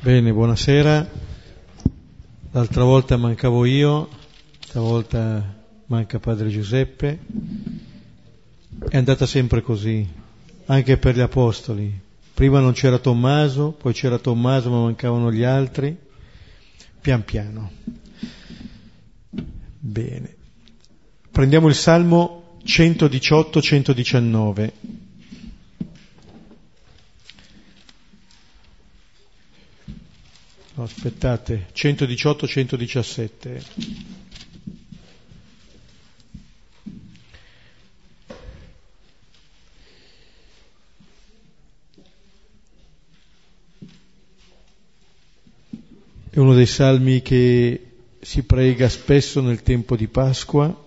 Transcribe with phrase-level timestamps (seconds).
[0.00, 1.10] Bene, buonasera.
[2.52, 4.08] L'altra volta mancavo io,
[4.60, 7.18] stavolta manca Padre Giuseppe.
[8.88, 10.08] È andata sempre così,
[10.66, 11.92] anche per gli Apostoli.
[12.32, 15.96] Prima non c'era Tommaso, poi c'era Tommaso ma mancavano gli altri.
[17.00, 17.72] Pian piano.
[19.80, 20.36] Bene.
[21.28, 24.72] Prendiamo il Salmo 118-119.
[30.78, 33.62] No, aspettate, 118-117.
[46.30, 50.84] È uno dei salmi che si prega spesso nel tempo di Pasqua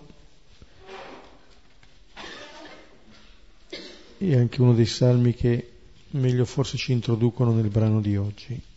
[4.16, 5.70] e anche uno dei salmi che
[6.12, 8.70] meglio forse ci introducono nel brano di oggi.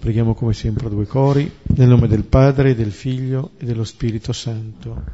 [0.00, 4.32] Preghiamo come sempre a due cori, nel nome del Padre, del Figlio e dello Spirito
[4.32, 5.04] Santo.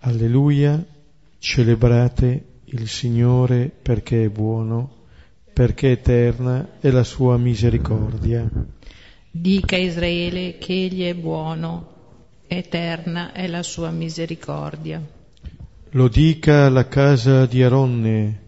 [0.00, 0.82] Alleluia,
[1.38, 5.04] celebrate il Signore perché è buono,
[5.52, 8.48] perché eterna è la sua misericordia.
[9.30, 11.86] Dica Israele che egli è buono,
[12.46, 15.06] eterna è la sua misericordia.
[15.90, 18.40] Lo dica alla casa di Aronne,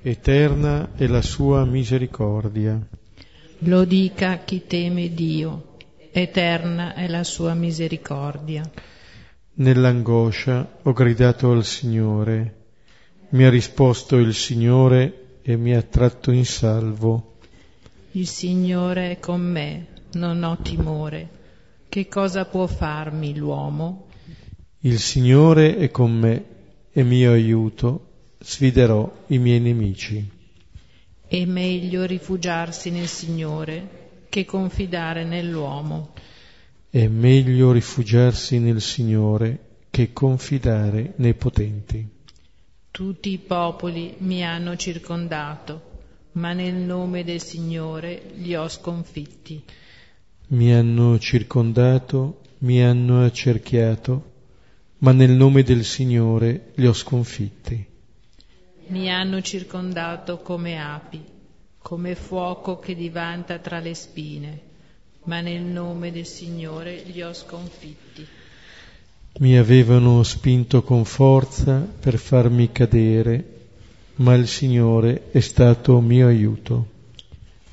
[0.00, 2.80] eterna è la sua misericordia.
[3.64, 5.76] Lo dica chi teme Dio,
[6.10, 8.68] eterna è la sua misericordia.
[9.54, 12.56] Nell'angoscia ho gridato al Signore,
[13.28, 17.36] mi ha risposto il Signore e mi ha tratto in salvo.
[18.12, 21.28] Il Signore è con me, non ho timore.
[21.88, 24.06] Che cosa può farmi l'uomo?
[24.80, 26.44] Il Signore è con me
[26.90, 28.08] e mio aiuto,
[28.40, 30.40] sfiderò i miei nemici.
[31.32, 36.12] È meglio rifugiarsi nel Signore che confidare nell'uomo.
[36.90, 42.06] È meglio rifugiarsi nel Signore che confidare nei potenti.
[42.90, 45.80] Tutti i popoli mi hanno circondato,
[46.32, 49.64] ma nel nome del Signore li ho sconfitti.
[50.48, 54.32] Mi hanno circondato, mi hanno accerchiato,
[54.98, 57.86] ma nel nome del Signore li ho sconfitti
[58.88, 61.20] mi hanno circondato come api,
[61.78, 64.60] come fuoco che divanta tra le spine,
[65.24, 68.26] ma nel nome del Signore li ho sconfitti.
[69.38, 73.44] Mi avevano spinto con forza per farmi cadere,
[74.16, 76.86] ma il Signore è stato mio aiuto.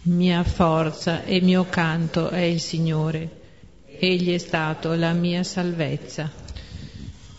[0.04, 3.38] Mia forza e mio canto è il Signore,
[4.00, 6.32] Egli è stato la mia salvezza.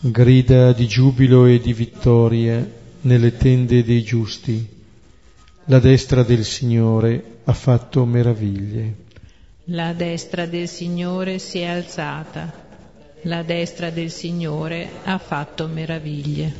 [0.00, 4.78] Grida di giubilo e di vittoria nelle tende dei giusti.
[5.64, 8.94] La destra del Signore ha fatto meraviglie.
[9.64, 12.68] La destra del Signore si è alzata.
[13.22, 16.52] La destra del Signore ha fatto meraviglie.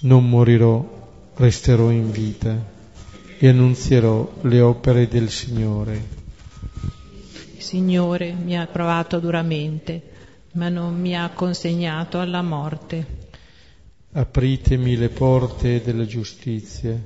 [0.00, 2.56] Non morirò, resterò in vita
[3.38, 6.18] e annunzierò le opere del Signore.
[7.56, 10.02] Il Signore mi ha provato duramente,
[10.52, 13.19] ma non mi ha consegnato alla morte.
[14.12, 17.00] Apritemi le porte della giustizia,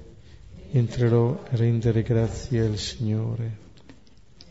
[0.72, 3.56] entrerò a rendere grazie al Signore.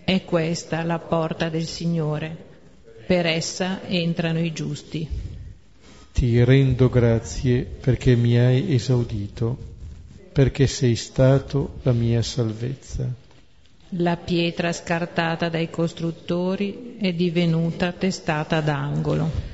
[0.03, 2.37] È questa la porta del Signore,
[3.07, 5.07] per essa entrano i giusti.
[6.13, 9.57] Ti rendo grazie perché mi hai esaudito,
[10.31, 13.11] perché sei stato la mia salvezza.
[13.97, 19.52] La pietra scartata dai costruttori è divenuta testata d'angolo.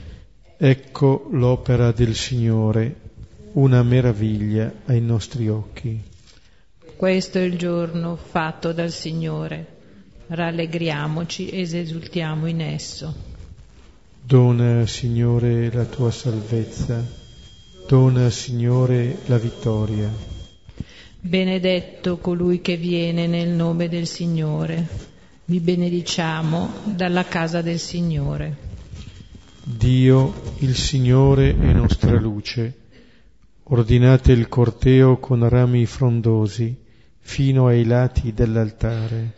[0.62, 2.94] Ecco l'opera del Signore,
[3.54, 5.98] una meraviglia ai nostri occhi.
[6.98, 9.78] Questo è il giorno fatto dal Signore.
[10.28, 13.16] Rallegriamoci ed esultiamo in esso.
[14.22, 17.06] Dona, Signore, la tua salvezza.
[17.88, 20.12] Dona, Signore, la vittoria.
[21.22, 24.86] Benedetto colui che viene nel nome del Signore.
[25.46, 28.69] Vi benediciamo dalla casa del Signore.
[29.64, 32.78] Dio, il Signore è nostra luce.
[33.64, 36.76] Ordinate il corteo con rami frondosi
[37.20, 39.36] fino ai lati dell'altare.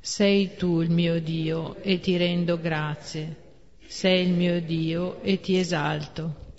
[0.00, 3.36] Sei tu il mio Dio e ti rendo grazie.
[3.86, 6.54] Sei il mio Dio e ti esalto.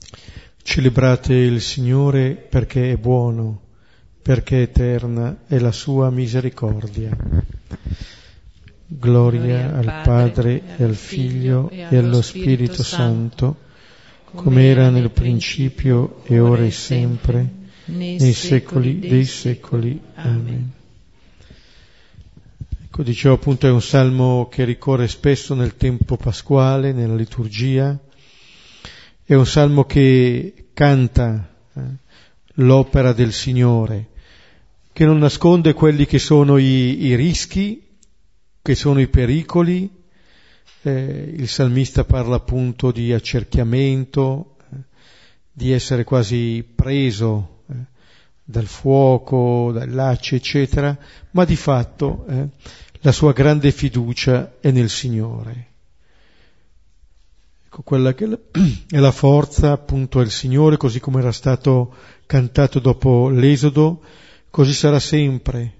[0.61, 3.61] Celebrate il Signore perché è buono,
[4.21, 7.17] perché eterna è la sua misericordia.
[8.93, 13.55] Gloria al Padre e al Figlio e allo Spirito Santo,
[14.35, 17.49] come era nel principio e ora e sempre,
[17.85, 19.97] nei, secoli dei secoli.
[20.15, 20.71] Amen.
[22.83, 27.97] Ecco, dicevo appunto è un salmo che ricorre spesso nel tempo pasquale, nella liturgia,
[29.23, 31.81] è un salmo che canta eh,
[32.55, 34.09] l'opera del Signore,
[34.91, 37.87] che non nasconde quelli che sono i, i rischi,
[38.61, 39.89] che sono i pericoli.
[40.83, 44.77] Eh, il salmista parla appunto di accerchiamento, eh,
[45.51, 47.75] di essere quasi preso eh,
[48.43, 50.97] dal fuoco, dal lacci, eccetera,
[51.31, 52.47] ma di fatto eh,
[53.01, 55.69] la sua grande fiducia è nel Signore.
[57.65, 58.25] Ecco, quella che
[58.89, 61.93] è la forza appunto è il Signore, così come era stato
[62.25, 64.01] cantato dopo l'Esodo,
[64.49, 65.79] così sarà sempre.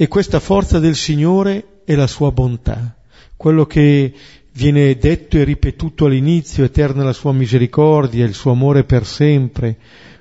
[0.00, 2.94] E questa forza del Signore è la sua bontà,
[3.36, 4.14] quello che
[4.52, 9.76] viene detto e ripetuto all'inizio, eterna la sua misericordia, il suo amore per sempre,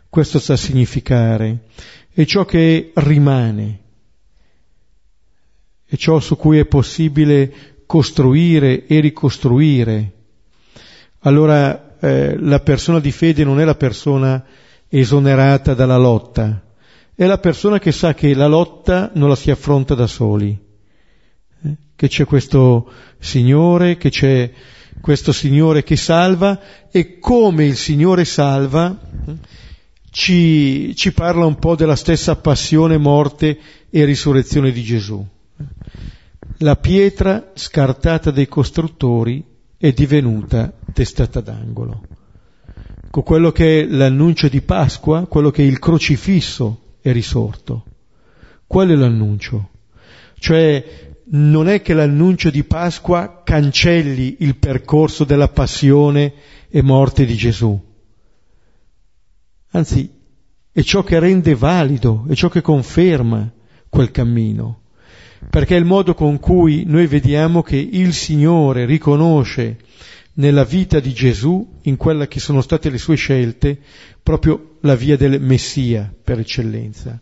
[0.09, 1.65] questo sta a significare,
[2.11, 3.79] è ciò che rimane,
[5.85, 10.11] è ciò su cui è possibile costruire e ricostruire.
[11.19, 14.43] Allora eh, la persona di fede non è la persona
[14.89, 16.66] esonerata dalla lotta,
[17.19, 20.55] è la persona che sa che la lotta non la si affronta da soli,
[21.63, 21.75] eh?
[21.95, 24.51] che c'è questo Signore, che c'è
[25.01, 26.59] questo Signore che salva
[26.91, 29.33] e come il Signore salva eh?
[30.11, 33.57] ci, ci parla un po' della stessa passione, morte
[33.89, 35.25] e risurrezione di Gesù.
[36.59, 39.43] La pietra scartata dai costruttori
[39.75, 42.03] è divenuta testata d'angolo.
[43.09, 47.85] Con quello che è l'annuncio di Pasqua, quello che è il crocifisso è risorto.
[48.65, 49.69] Qual è l'annuncio?
[50.39, 56.33] Cioè non è che l'annuncio di Pasqua cancelli il percorso della passione
[56.69, 57.79] e morte di Gesù.
[59.71, 60.09] Anzi,
[60.71, 63.51] è ciò che rende valido, è ciò che conferma
[63.89, 64.81] quel cammino
[65.49, 69.77] perché è il modo con cui noi vediamo che il Signore riconosce
[70.37, 73.77] nella vita di Gesù, in quella che sono state le sue scelte,
[74.21, 77.19] proprio la via del Messia per eccellenza.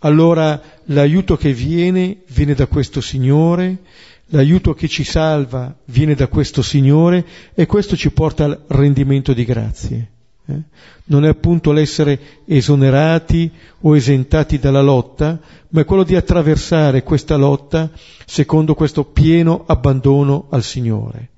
[0.00, 3.78] Allora l'aiuto che viene viene da questo Signore,
[4.26, 7.24] l'aiuto che ci salva viene da questo Signore
[7.54, 10.10] e questo ci porta al rendimento di grazie.
[10.46, 10.60] Eh?
[11.06, 13.50] Non è appunto l'essere esonerati
[13.80, 17.90] o esentati dalla lotta, ma è quello di attraversare questa lotta
[18.26, 21.30] secondo questo pieno abbandono al Signore.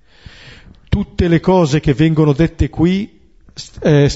[0.96, 3.20] Tutte le cose che vengono dette qui
[3.81, 4.10] eh,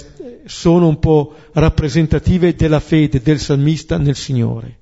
[0.46, 4.78] sono un po' rappresentative della fede del salmista nel Signore.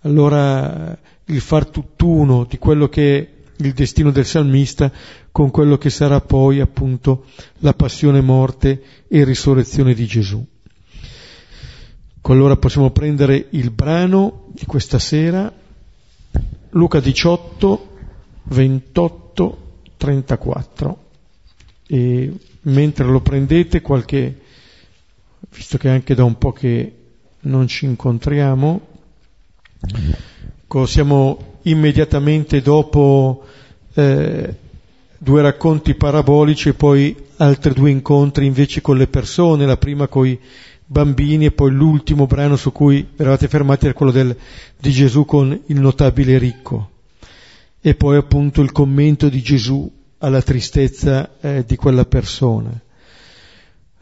[0.00, 4.90] Allora il far tutt'uno di quello che è il destino del salmista
[5.30, 7.26] con quello che sarà poi appunto
[7.58, 10.44] la passione, morte e risurrezione di Gesù.
[12.22, 15.52] Allora possiamo prendere il brano di questa sera,
[16.70, 17.88] Luca 18,
[18.42, 19.19] 28,
[19.96, 20.98] 34.
[21.86, 22.32] E
[22.62, 24.38] mentre lo prendete, qualche,
[25.50, 26.94] visto che anche da un po' che
[27.40, 28.80] non ci incontriamo,
[30.84, 33.44] siamo immediatamente dopo
[33.94, 34.54] eh,
[35.18, 40.26] due racconti parabolici e poi altri due incontri invece con le persone, la prima con
[40.26, 40.38] i
[40.86, 44.36] bambini e poi l'ultimo brano su cui eravate fermati era quello del,
[44.78, 46.98] di Gesù con il notabile ricco
[47.80, 52.78] e poi appunto il commento di Gesù alla tristezza eh, di quella persona.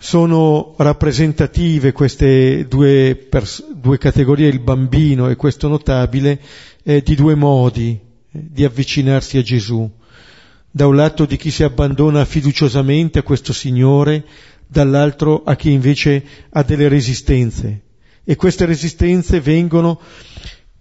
[0.01, 6.41] Sono rappresentative queste due, pers- due, categorie, il bambino e questo notabile,
[6.83, 9.89] eh, di due modi eh, di avvicinarsi a Gesù.
[10.71, 14.25] Da un lato di chi si abbandona fiduciosamente a questo Signore,
[14.67, 17.83] dall'altro a chi invece ha delle resistenze.
[18.23, 19.99] E queste resistenze vengono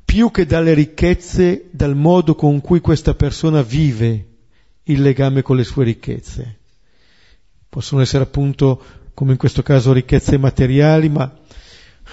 [0.08, 4.28] più che dalle ricchezze, dal modo con cui questa persona vive
[4.84, 6.60] il legame con le sue ricchezze.
[7.68, 8.82] Possono essere appunto,
[9.14, 11.30] come in questo caso, ricchezze materiali, ma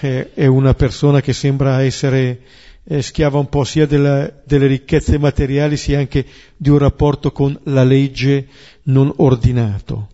[0.01, 2.41] eh, è una persona che sembra essere
[2.83, 6.25] eh, schiava un po' sia della, delle ricchezze materiali sia anche
[6.57, 8.49] di un rapporto con la legge
[8.83, 10.09] non ordinato.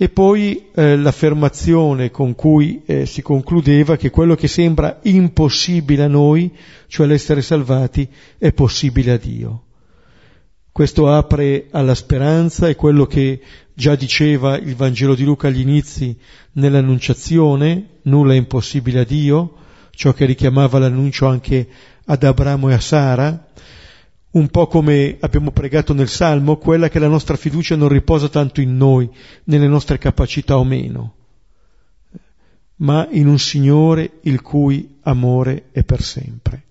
[0.00, 6.06] E poi eh, l'affermazione con cui eh, si concludeva che quello che sembra impossibile a
[6.06, 6.54] noi,
[6.86, 9.62] cioè l'essere salvati, è possibile a Dio.
[10.70, 13.40] Questo apre alla speranza, è quello che
[13.74, 16.16] già diceva il Vangelo di Luca agli inizi
[16.52, 19.54] nell'annunciazione, nulla è impossibile a Dio,
[19.90, 21.66] ciò che richiamava l'annuncio anche
[22.04, 23.48] ad Abramo e a Sara,
[24.30, 28.60] un po' come abbiamo pregato nel Salmo, quella che la nostra fiducia non riposa tanto
[28.60, 29.08] in noi,
[29.44, 31.14] nelle nostre capacità o meno,
[32.76, 36.62] ma in un Signore il cui amore è per sempre.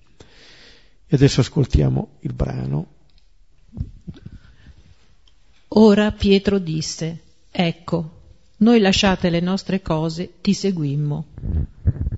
[1.07, 2.87] E adesso ascoltiamo il brano.
[5.69, 8.11] Ora Pietro disse, ecco,
[8.57, 11.25] noi lasciate le nostre cose, ti seguimmo.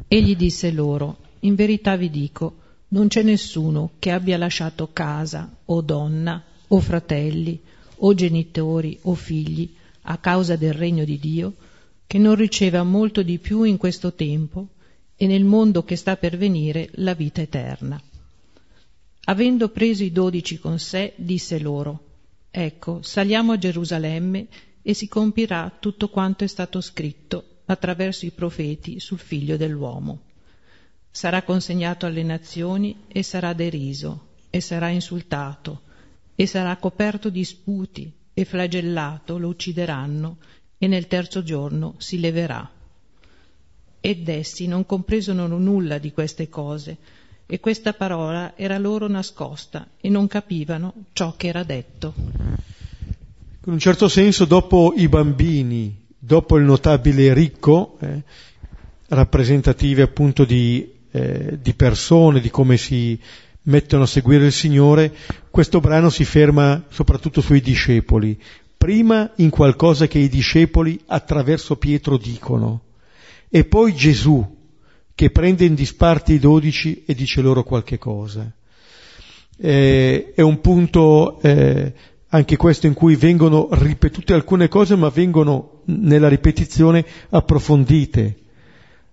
[0.08, 2.56] Egli disse loro, in verità vi dico,
[2.90, 7.62] non c'è nessuno che abbia lasciato casa o donna o fratelli
[7.98, 11.54] o genitori o figli a causa del regno di Dio,
[12.08, 14.70] che non riceva molto di più in questo tempo
[15.16, 18.02] e nel mondo che sta per venire la vita eterna.
[19.26, 22.06] Avendo preso i dodici con sé, disse loro,
[22.50, 24.48] Ecco, saliamo a Gerusalemme
[24.82, 30.22] e si compirà tutto quanto è stato scritto attraverso i profeti sul figlio dell'uomo.
[31.12, 35.82] Sarà consegnato alle nazioni e sarà deriso, e sarà insultato,
[36.36, 40.38] e sarà coperto di sputi, e flagellato lo uccideranno,
[40.78, 42.70] e nel terzo giorno si leverà.
[44.00, 46.98] Ed essi non compresero nulla di queste cose,
[47.52, 52.14] e questa parola era loro nascosta e non capivano ciò che era detto.
[53.66, 58.22] In un certo senso, dopo i bambini, dopo il notabile ricco, eh,
[59.08, 63.20] rappresentative appunto di, eh, di persone, di come si
[63.64, 65.14] mettono a seguire il Signore,
[65.50, 68.40] questo brano si ferma soprattutto sui discepoli,
[68.78, 72.82] prima in qualcosa che i discepoli attraverso Pietro dicono,
[73.50, 74.58] e poi Gesù
[75.14, 78.50] che prende in disparte i dodici e dice loro qualche cosa.
[79.62, 81.94] Eh, è un punto eh,
[82.30, 88.38] anche questo in cui vengono ripetute alcune cose, ma vengono nella ripetizione approfondite,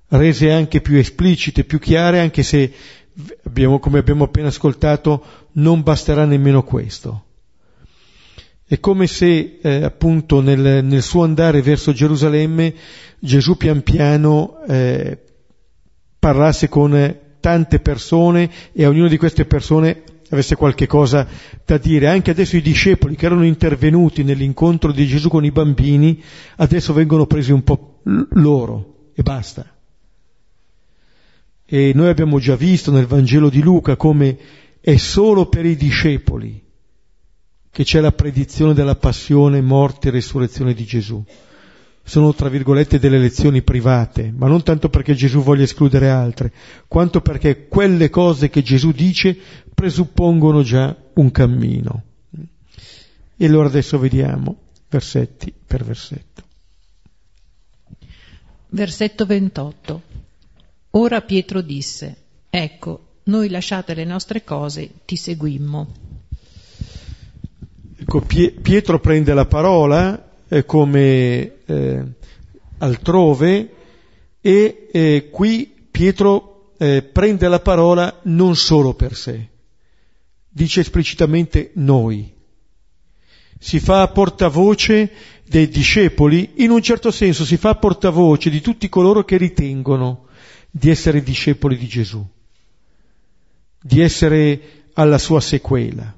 [0.08, 2.72] rese anche più esplicite, più chiare, anche se
[3.44, 7.24] abbiamo, come abbiamo appena ascoltato, non basterà nemmeno questo.
[8.68, 12.74] È come se eh, appunto nel, nel, suo andare verso Gerusalemme
[13.20, 15.18] Gesù pian piano eh,
[16.18, 21.28] parlasse con tante persone e a ognuna di queste persone avesse qualche cosa
[21.64, 22.08] da dire.
[22.08, 26.20] Anche adesso i discepoli che erano intervenuti nell'incontro di Gesù con i bambini,
[26.56, 29.75] adesso vengono presi un po' loro e basta.
[31.66, 34.38] E noi abbiamo già visto nel Vangelo di Luca come
[34.80, 36.62] è solo per i discepoli
[37.70, 41.22] che c'è la predizione della passione, morte e resurrezione di Gesù
[42.06, 46.52] sono tra virgolette delle lezioni private, ma non tanto perché Gesù voglia escludere altre,
[46.86, 49.36] quanto perché quelle cose che Gesù dice
[49.74, 52.02] presuppongono già un cammino.
[53.36, 54.56] E allora adesso vediamo
[54.88, 56.42] versetti per versetto.
[58.68, 60.02] Versetto 28.
[60.90, 62.16] Ora Pietro disse,
[62.48, 65.86] ecco, noi lasciate le nostre cose, ti seguimmo.
[67.98, 72.04] Ecco, Pietro prende la parola eh, come eh,
[72.78, 73.74] altrove
[74.40, 79.48] e eh, qui Pietro eh, prende la parola non solo per sé,
[80.48, 82.32] dice esplicitamente noi.
[83.58, 85.10] Si fa portavoce
[85.48, 90.26] dei discepoli, in un certo senso si fa portavoce di tutti coloro che ritengono
[90.78, 92.24] di essere discepoli di Gesù,
[93.80, 96.14] di essere alla sua sequela.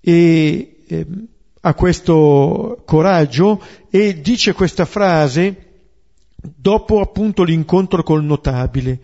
[0.00, 1.06] E eh,
[1.60, 5.66] ha questo coraggio e dice questa frase
[6.34, 9.00] dopo appunto l'incontro col notabile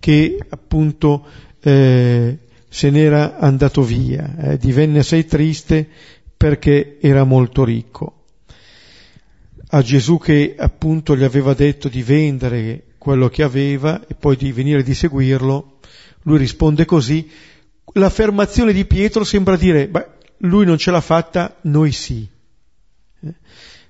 [0.00, 1.24] che appunto
[1.60, 5.88] eh, se n'era andato via, eh, divenne assai triste
[6.36, 8.24] perché era molto ricco.
[9.70, 14.52] A Gesù che appunto gli aveva detto di vendere quello che aveva e poi di
[14.52, 15.78] venire di seguirlo,
[16.22, 17.30] lui risponde così.
[17.94, 20.06] L'affermazione di Pietro sembra dire, beh,
[20.38, 22.28] lui non ce l'ha fatta, noi sì.
[23.20, 23.34] Eh?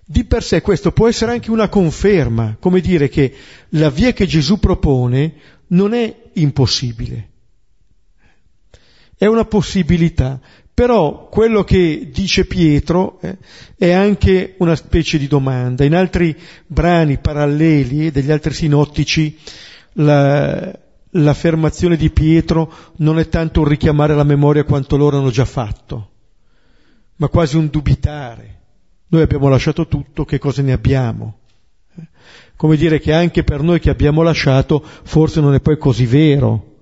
[0.05, 3.35] Di per sé questo può essere anche una conferma, come dire che
[3.71, 5.35] la via che Gesù propone
[5.69, 7.29] non è impossibile,
[9.19, 10.41] è una possibilità,
[10.79, 13.37] però quello che dice Pietro eh,
[13.77, 15.83] è anche una specie di domanda.
[15.83, 19.37] In altri brani paralleli degli altri sinottici
[19.95, 20.73] la,
[21.11, 26.11] l'affermazione di Pietro non è tanto un richiamare la memoria quanto loro hanno già fatto
[27.17, 28.61] ma quasi un dubitare.
[29.09, 31.39] Noi abbiamo lasciato tutto, che cosa ne abbiamo?
[32.55, 36.77] Come dire che anche per noi che abbiamo lasciato forse non è poi così vero.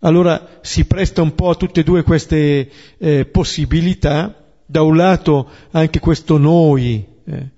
[0.00, 5.48] Allora si presta un po' a tutte e due queste eh, possibilità, da un lato
[5.72, 7.50] anche questo noi, eh,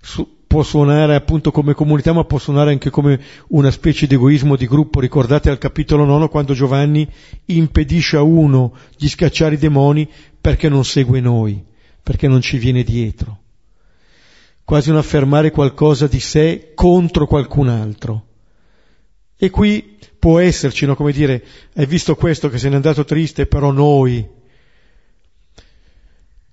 [0.00, 4.56] su, può suonare appunto come comunità, ma può suonare anche come una specie di egoismo
[4.56, 5.00] di gruppo.
[5.00, 7.08] Ricordate al capitolo 9 quando Giovanni
[7.46, 10.08] impedisce a uno di scacciare i demoni
[10.40, 11.64] perché non segue noi,
[12.02, 13.40] perché non ci viene dietro.
[14.64, 18.24] quasi un affermare qualcosa di sé contro qualcun altro.
[19.36, 19.95] E qui
[20.26, 21.40] può esserci, no, come dire,
[21.76, 24.28] hai visto questo che se n'è andato triste, però noi.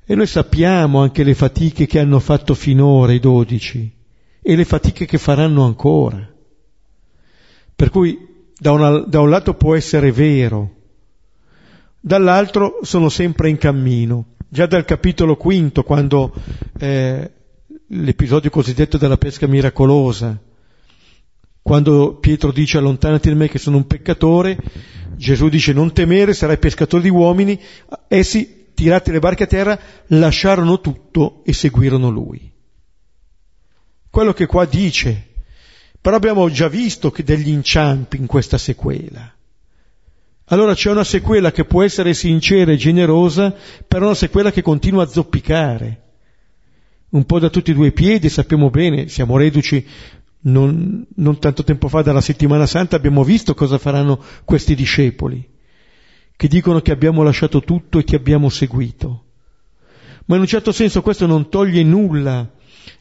[0.05, 3.91] E noi sappiamo anche le fatiche che hanno fatto finora i dodici
[4.43, 6.31] e le fatiche che faranno ancora.
[7.75, 10.75] Per cui da, una, da un lato può essere vero,
[11.99, 14.35] dall'altro sono sempre in cammino.
[14.49, 16.31] Già dal capitolo quinto, quando
[16.77, 17.31] eh,
[17.87, 20.39] l'episodio cosiddetto della pesca miracolosa,
[21.63, 24.57] quando Pietro dice allontanati da me che sono un peccatore,
[25.15, 27.57] Gesù dice non temere, sarai pescatore di uomini,
[28.09, 32.51] essi, tirati le barche a terra, lasciarono tutto e seguirono lui.
[34.09, 35.29] Quello che qua dice,
[36.01, 39.33] però abbiamo già visto che degli inciampi in questa sequela.
[40.47, 43.55] Allora c'è una sequela che può essere sincera e generosa,
[43.87, 46.01] però una sequela che continua a zoppicare.
[47.11, 49.87] Un po' da tutti e due i piedi, sappiamo bene, siamo reduci
[50.43, 55.47] non, non tanto tempo fa dalla settimana santa abbiamo visto cosa faranno questi discepoli,
[56.35, 59.23] che dicono che abbiamo lasciato tutto e che abbiamo seguito.
[60.25, 62.49] Ma in un certo senso questo non toglie nulla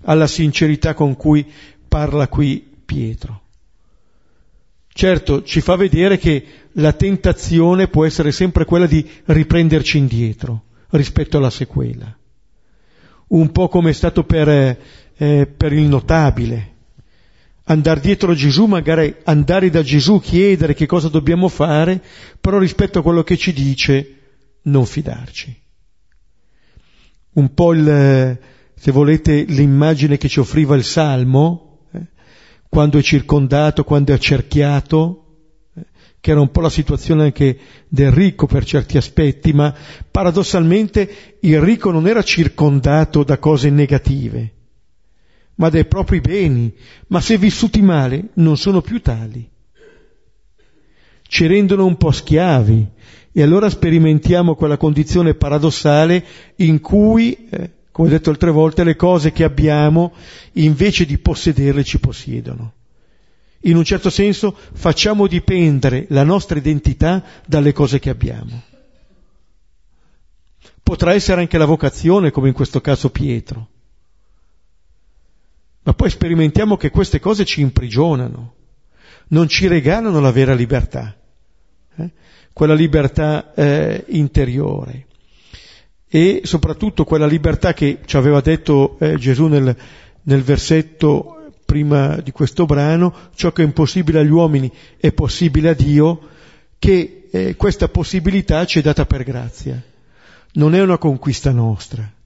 [0.05, 1.47] alla sincerità con cui
[1.89, 3.41] parla qui Pietro.
[4.95, 11.39] Certo, ci fa vedere che la tentazione può essere sempre quella di riprenderci indietro rispetto
[11.39, 12.15] alla sequela.
[13.29, 14.49] Un po' come è stato per,
[15.17, 16.72] eh, per il notabile,
[17.65, 22.03] andare dietro a Gesù, magari andare da Gesù, chiedere che cosa dobbiamo fare,
[22.41, 24.17] però rispetto a quello che ci dice
[24.63, 25.61] non fidarci.
[27.35, 28.39] Un po' il,
[28.75, 32.01] se volete, l'immagine che ci offriva il Salmo, eh,
[32.69, 35.25] quando è circondato, quando è accerchiato,
[35.75, 35.87] eh,
[36.21, 39.75] che era un po' la situazione anche del ricco per certi aspetti, ma
[40.11, 44.53] paradossalmente il ricco non era circondato da cose negative,
[45.57, 46.73] ma dai propri beni,
[47.09, 49.49] ma se vissuti male non sono più tali.
[51.23, 52.87] Ci rendono un po' schiavi
[53.33, 56.25] e allora sperimentiamo quella condizione paradossale
[56.57, 60.13] in cui, eh, come detto altre volte, le cose che abbiamo
[60.53, 62.73] invece di possederle ci possiedono.
[63.65, 68.61] In un certo senso facciamo dipendere la nostra identità dalle cose che abbiamo.
[70.83, 73.69] Potrà essere anche la vocazione, come in questo caso Pietro
[75.85, 78.55] ma poi sperimentiamo che queste cose ci imprigionano,
[79.29, 81.17] non ci regalano la vera libertà,
[81.97, 82.11] eh?
[82.53, 85.07] quella libertà eh, interiore
[86.09, 89.75] e soprattutto quella libertà che ci aveva detto eh, Gesù nel,
[90.23, 95.75] nel versetto prima di questo brano, ciò che è impossibile agli uomini è possibile a
[95.75, 96.29] Dio,
[96.79, 99.83] che eh, questa possibilità ci è data per grazia,
[100.53, 102.21] non è una conquista nostra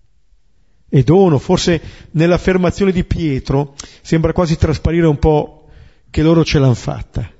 [0.88, 1.38] e dono.
[1.38, 1.80] Forse
[2.12, 5.68] nell'affermazione di Pietro sembra quasi trasparire un po'
[6.10, 7.30] che loro ce l'hanno fatta,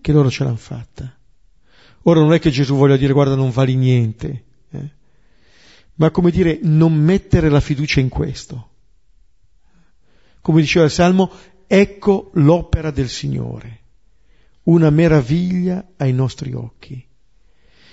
[0.00, 1.16] che loro ce l'hanno fatta.
[2.02, 4.90] Ora non è che Gesù voglia dire guarda non vali niente, eh?
[5.94, 8.70] ma come dire non mettere la fiducia in questo.
[10.40, 11.30] Come diceva il Salmo,
[11.66, 13.80] ecco l'opera del Signore,
[14.64, 17.04] una meraviglia ai nostri occhi.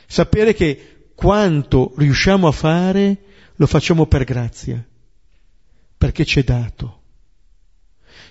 [0.06, 3.18] Sapere che quanto riusciamo a fare
[3.56, 4.86] lo facciamo per grazia
[6.04, 7.00] perché c'è dato.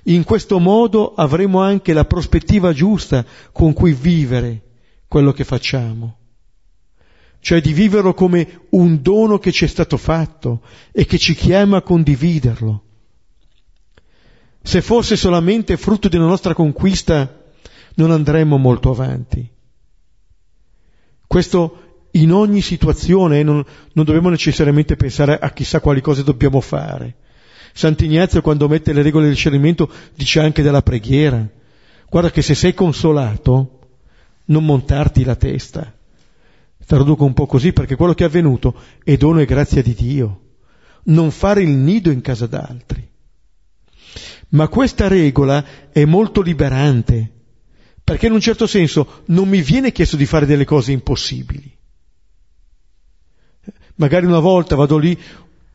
[0.05, 4.61] In questo modo avremo anche la prospettiva giusta con cui vivere
[5.09, 6.19] quello che facciamo,
[7.41, 10.61] cioè di viverlo come un dono che ci è stato fatto
[10.93, 12.83] e che ci chiama a condividerlo.
[14.63, 17.43] Se fosse solamente frutto di una nostra conquista,
[17.95, 19.51] non andremmo molto avanti.
[21.27, 27.17] Questo in ogni situazione, non, non dobbiamo necessariamente pensare a chissà quali cose dobbiamo fare,
[27.73, 31.47] Sant'Ignazio quando mette le regole del discernimento dice anche della preghiera.
[32.09, 33.79] Guarda che se sei consolato,
[34.47, 35.93] non montarti la testa.
[36.85, 40.41] Traduco un po' così perché quello che è avvenuto è dono e grazia di Dio.
[41.05, 43.09] Non fare il nido in casa d'altri.
[44.51, 47.31] Ma questa regola è molto liberante,
[48.05, 51.75] perché in un certo senso non mi viene chiesto di fare delle cose impossibili.
[53.95, 55.19] Magari una volta vado lì,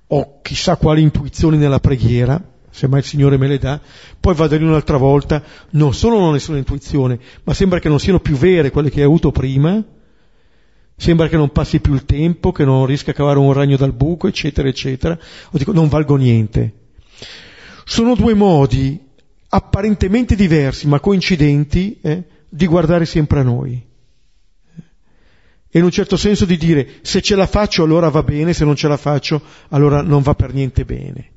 [0.08, 3.80] ho chissà quali intuizioni nella preghiera, se mai il Signore me le dà,
[4.20, 8.00] poi vado lì un'altra volta, non solo non ho nessuna intuizione, ma sembra che non
[8.00, 9.84] siano più vere quelle che hai avuto prima,
[10.96, 13.94] sembra che non passi più il tempo, che non riesca a cavare un ragno dal
[13.94, 15.18] buco, eccetera, eccetera,
[15.52, 16.74] o dico non valgo niente.
[17.84, 19.00] Sono due modi
[19.50, 23.87] apparentemente diversi, ma coincidenti, eh, di guardare sempre a noi
[25.78, 28.76] in un certo senso di dire se ce la faccio allora va bene, se non
[28.76, 31.32] ce la faccio allora non va per niente bene.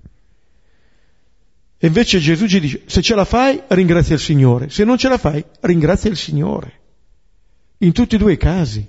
[1.83, 5.09] E invece Gesù ci dice, se ce la fai, ringrazia il Signore, se non ce
[5.09, 6.73] la fai, ringrazia il Signore.
[7.79, 8.87] In tutti e due i casi.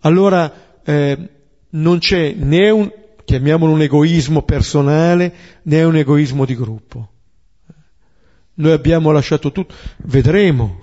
[0.00, 1.28] Allora eh,
[1.70, 2.92] non c'è né un,
[3.24, 7.08] chiamiamolo un egoismo personale, né un egoismo di gruppo.
[8.54, 10.80] Noi abbiamo lasciato tutto, vedremo,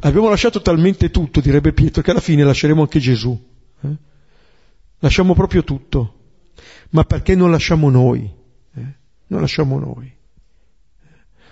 [0.00, 3.38] abbiamo lasciato talmente tutto, direbbe Pietro, che alla fine lasceremo anche Gesù.
[3.82, 3.96] Eh?
[4.98, 6.14] Lasciamo proprio tutto.
[6.90, 8.30] Ma perché non lasciamo noi?
[8.74, 8.94] Eh?
[9.26, 10.12] Non lasciamo noi.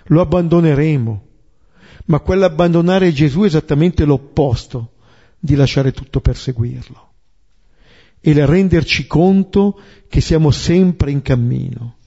[0.05, 1.27] Lo abbandoneremo.
[2.05, 4.93] Ma quell'abbandonare Gesù è esattamente l'opposto
[5.39, 7.13] di lasciare tutto per seguirlo.
[8.19, 11.97] E il renderci conto che siamo sempre in cammino.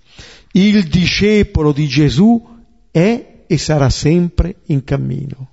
[0.52, 2.56] Il discepolo di Gesù
[2.90, 5.52] è e sarà sempre in cammino.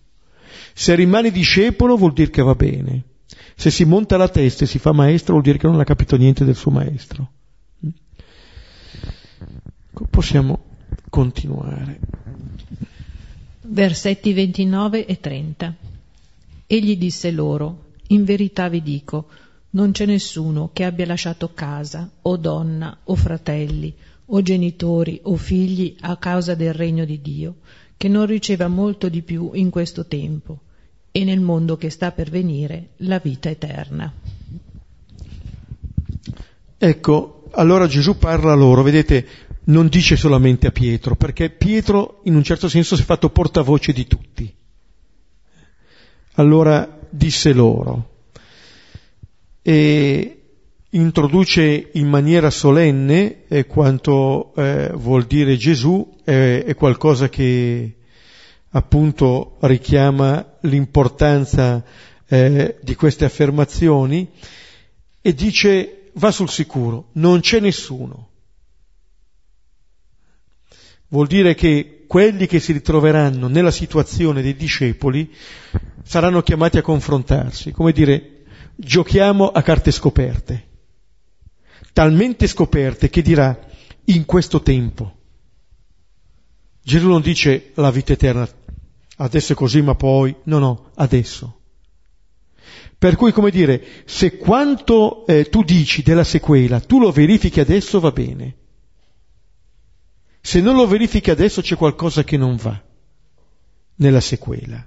[0.78, 3.02] Se rimane discepolo vuol dire che va bene.
[3.56, 6.18] Se si monta la testa e si fa maestro vuol dire che non ha capito
[6.18, 7.32] niente del suo maestro.
[10.10, 10.66] Possiamo
[11.10, 12.02] continuare.
[13.62, 15.76] Versetti 29 e 30.
[16.68, 19.30] Egli disse loro, in verità vi dico,
[19.72, 25.96] non c'è nessuno che abbia lasciato casa, o donna, o fratelli, o genitori, o figli
[26.02, 27.56] a causa del regno di Dio,
[27.96, 30.60] che non riceva molto di più in questo tempo
[31.18, 34.12] e nel mondo che sta per venire la vita eterna.
[36.78, 39.26] Ecco, allora Gesù parla a loro, vedete,
[39.68, 43.94] non dice solamente a Pietro, perché Pietro in un certo senso si è fatto portavoce
[43.94, 44.54] di tutti.
[46.34, 48.10] Allora disse loro
[49.62, 50.42] e
[50.90, 58.00] introduce in maniera solenne quanto eh, vuol dire Gesù, eh, è qualcosa che
[58.76, 61.84] appunto richiama l'importanza
[62.28, 64.30] eh, di queste affermazioni
[65.22, 68.30] e dice va sul sicuro, non c'è nessuno.
[71.08, 75.34] Vuol dire che quelli che si ritroveranno nella situazione dei discepoli
[76.04, 78.44] saranno chiamati a confrontarsi, come dire,
[78.76, 80.74] giochiamo a carte scoperte
[81.96, 83.58] talmente scoperte che dirà
[84.06, 85.16] in questo tempo.
[86.84, 88.46] Gesù non dice la vita eterna,
[89.18, 91.60] adesso è così ma poi, no, no, adesso.
[92.98, 98.00] Per cui, come dire, se quanto eh, tu dici della sequela tu lo verifichi adesso
[98.00, 98.56] va bene.
[100.42, 102.82] Se non lo verifichi adesso c'è qualcosa che non va
[103.96, 104.86] nella sequela.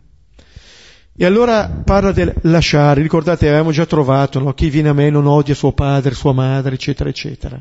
[1.20, 4.54] E allora parla del lasciare, ricordate avevamo già trovato, no?
[4.54, 7.60] chi viene a me non odia suo padre, sua madre, eccetera, eccetera.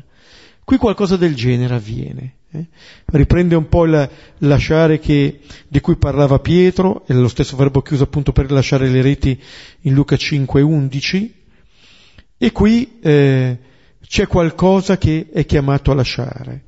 [0.68, 2.34] Qui qualcosa del genere avviene.
[2.50, 2.66] Eh?
[3.06, 8.02] Riprende un po' il lasciare che, di cui parlava Pietro, è lo stesso verbo chiuso
[8.02, 9.40] appunto per lasciare le reti
[9.80, 11.30] in Luca 5:11,
[12.36, 13.58] e qui eh,
[14.06, 16.64] c'è qualcosa che è chiamato a lasciare.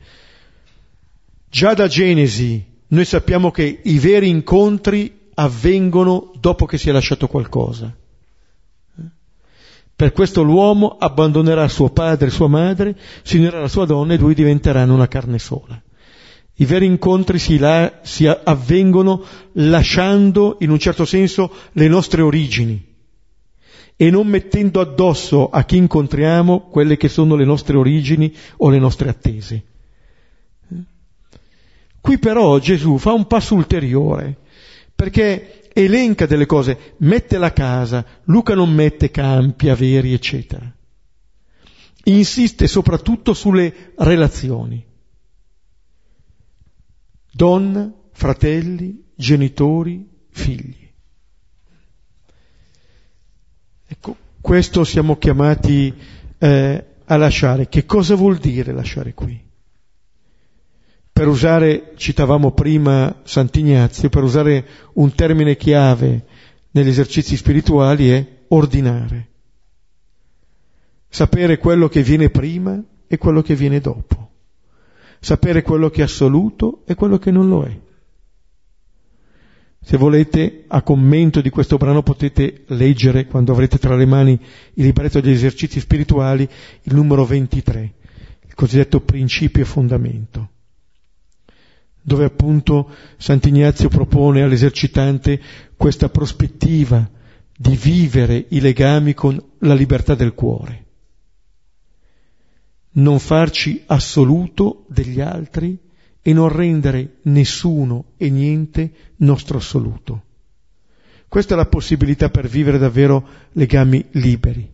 [1.51, 7.27] Già da Genesi noi sappiamo che i veri incontri avvengono dopo che si è lasciato
[7.27, 7.95] qualcosa.
[10.01, 14.17] Per questo l'uomo abbandonerà suo padre e sua madre, si unirà alla sua donna e
[14.17, 15.79] due diventeranno una carne sola.
[16.55, 22.83] I veri incontri si, la, si avvengono lasciando in un certo senso le nostre origini
[23.95, 28.79] e non mettendo addosso a chi incontriamo quelle che sono le nostre origini o le
[28.79, 29.65] nostre attese.
[32.01, 34.35] Qui però Gesù fa un passo ulteriore
[34.95, 40.71] perché elenca delle cose, mette la casa, Luca non mette campi, averi, eccetera.
[42.05, 44.85] Insiste soprattutto sulle relazioni.
[47.33, 50.89] Donna, fratelli, genitori, figli.
[53.87, 55.95] Ecco, questo siamo chiamati
[56.39, 57.69] eh, a lasciare.
[57.69, 59.49] Che cosa vuol dire lasciare qui?
[61.21, 66.25] Per usare, citavamo prima Sant'Ignazio, per usare un termine chiave
[66.71, 69.29] negli esercizi spirituali è ordinare.
[71.11, 74.31] Sapere quello che viene prima e quello che viene dopo.
[75.21, 77.79] Sapere quello che è assoluto e quello che non lo è.
[79.83, 84.41] Se volete, a commento di questo brano potete leggere, quando avrete tra le mani
[84.73, 86.49] il libretto degli esercizi spirituali,
[86.85, 87.93] il numero 23,
[88.47, 90.53] il cosiddetto principio e fondamento
[92.03, 95.41] dove appunto Sant'Ignazio propone all'esercitante
[95.77, 97.09] questa prospettiva
[97.57, 100.85] di vivere i legami con la libertà del cuore.
[102.93, 105.79] Non farci assoluto degli altri
[106.23, 110.23] e non rendere nessuno e niente nostro assoluto.
[111.29, 114.69] Questa è la possibilità per vivere davvero legami liberi.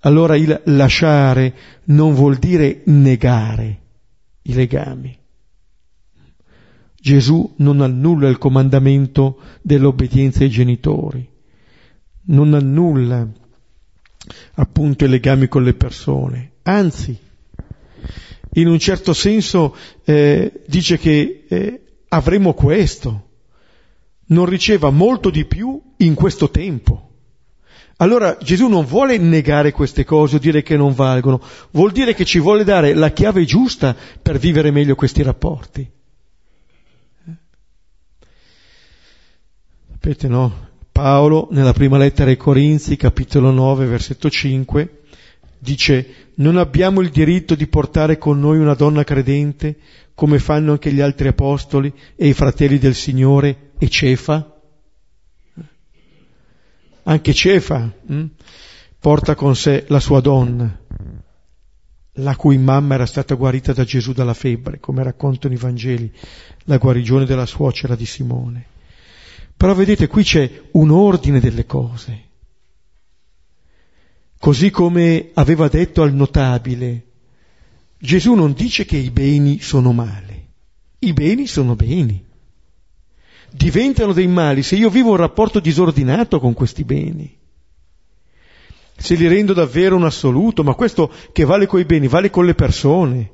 [0.00, 3.80] Allora il lasciare non vuol dire negare,
[4.42, 5.18] i legami.
[7.04, 11.28] Gesù non annulla il comandamento dell'obbedienza ai genitori,
[12.28, 13.28] non annulla
[14.54, 17.14] appunto i legami con le persone, anzi,
[18.54, 23.28] in un certo senso eh, dice che eh, avremo questo,
[24.28, 27.10] non riceva molto di più in questo tempo.
[27.98, 32.24] Allora Gesù non vuole negare queste cose o dire che non valgono, vuol dire che
[32.24, 35.94] ci vuole dare la chiave giusta per vivere meglio questi rapporti.
[40.04, 40.68] Sapete no?
[40.92, 45.00] Paolo nella prima lettera ai Corinzi, capitolo 9, versetto 5,
[45.58, 49.78] dice non abbiamo il diritto di portare con noi una donna credente
[50.14, 54.60] come fanno anche gli altri apostoli e i fratelli del Signore e Cefa?
[57.04, 58.26] Anche Cefa hm,
[58.98, 60.80] porta con sé la sua donna,
[62.12, 66.12] la cui mamma era stata guarita da Gesù dalla febbre, come raccontano i Vangeli,
[66.64, 68.66] la guarigione della suocera di Simone.
[69.56, 72.22] Però vedete, qui c'è un ordine delle cose.
[74.38, 77.04] Così come aveva detto al notabile,
[77.98, 80.48] Gesù non dice che i beni sono male,
[80.98, 82.32] i beni sono beni
[83.54, 87.38] diventano dei mali se io vivo un rapporto disordinato con questi beni.
[88.96, 92.44] Se li rendo davvero un assoluto, ma questo che vale con i beni, vale con
[92.44, 93.30] le persone.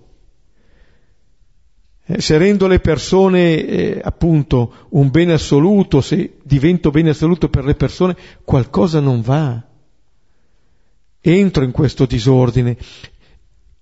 [2.12, 7.64] Eh, se rendo le persone eh, appunto un bene assoluto, se divento bene assoluto per
[7.64, 9.62] le persone, qualcosa non va.
[11.20, 12.76] Entro in questo disordine.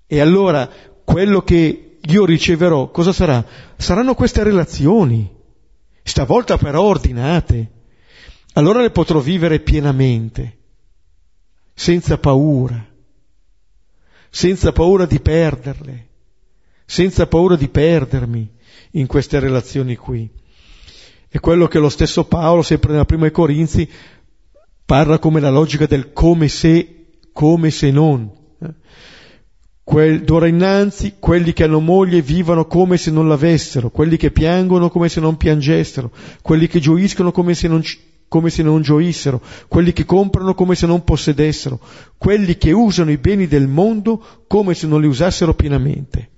[0.06, 0.68] E allora
[1.04, 3.42] quello che io riceverò, cosa sarà?
[3.76, 5.36] Saranno queste relazioni
[6.02, 7.72] stavolta però ordinate.
[8.54, 10.58] Allora le potrò vivere pienamente,
[11.72, 12.84] senza paura,
[14.28, 16.08] senza paura di perderle,
[16.90, 18.48] senza paura di perdermi
[18.92, 20.26] in queste relazioni qui.
[21.28, 23.86] È quello che lo stesso Paolo, sempre nella prima ai Corinzi,
[24.86, 28.32] parla come la logica del come se, come se non.
[29.84, 34.88] Quel, d'ora innanzi quelli che hanno moglie vivano come se non l'avessero, quelli che piangono
[34.88, 37.82] come se non piangessero, quelli che gioiscono come se non,
[38.28, 41.78] come se non gioissero, quelli che comprano come se non possedessero,
[42.16, 46.30] quelli che usano i beni del mondo come se non li usassero pienamente.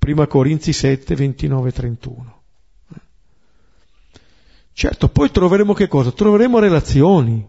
[0.00, 2.42] Prima Corinzi 7, 29, 31.
[4.72, 6.10] Certo, poi troveremo che cosa?
[6.10, 7.46] Troveremo relazioni.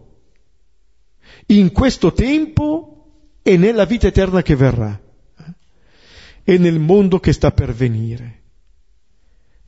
[1.46, 5.00] In questo tempo e nella vita eterna che verrà
[6.44, 8.42] e nel mondo che sta per venire.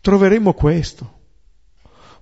[0.02, 1.20] Troveremo questo.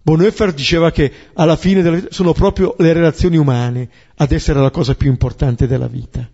[0.01, 4.71] Bonhoeffer diceva che alla fine della vita sono proprio le relazioni umane ad essere la
[4.71, 6.31] cosa più importante della vita.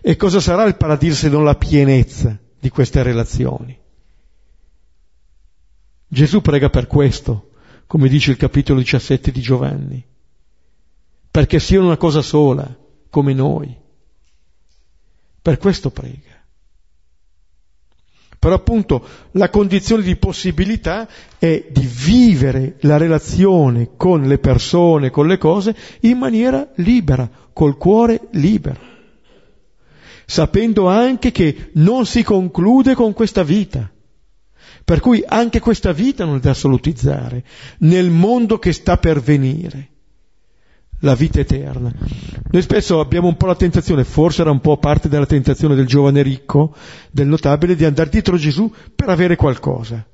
[0.00, 3.78] E cosa sarà il paradiso se non la pienezza di queste relazioni?
[6.08, 7.50] Gesù prega per questo,
[7.86, 10.04] come dice il capitolo 17 di Giovanni,
[11.30, 12.76] perché siano una cosa sola,
[13.08, 13.72] come noi.
[15.42, 16.34] Per questo prega.
[18.36, 25.28] Però appunto la condizione di possibilità è di vivere la relazione con le persone, con
[25.28, 28.94] le cose, in maniera libera, col cuore libero,
[30.26, 33.90] sapendo anche che non si conclude con questa vita.
[34.84, 37.44] Per cui anche questa vita non è da assolutizzare
[37.78, 39.90] nel mondo che sta per venire
[41.00, 41.92] la vita eterna.
[42.50, 45.86] Noi spesso abbiamo un po' la tentazione, forse era un po' parte della tentazione del
[45.86, 46.74] giovane ricco,
[47.10, 50.04] del notabile, di andare dietro Gesù per avere qualcosa.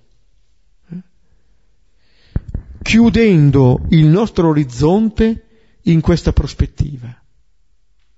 [2.83, 5.47] Chiudendo il nostro orizzonte
[5.83, 7.15] in questa prospettiva.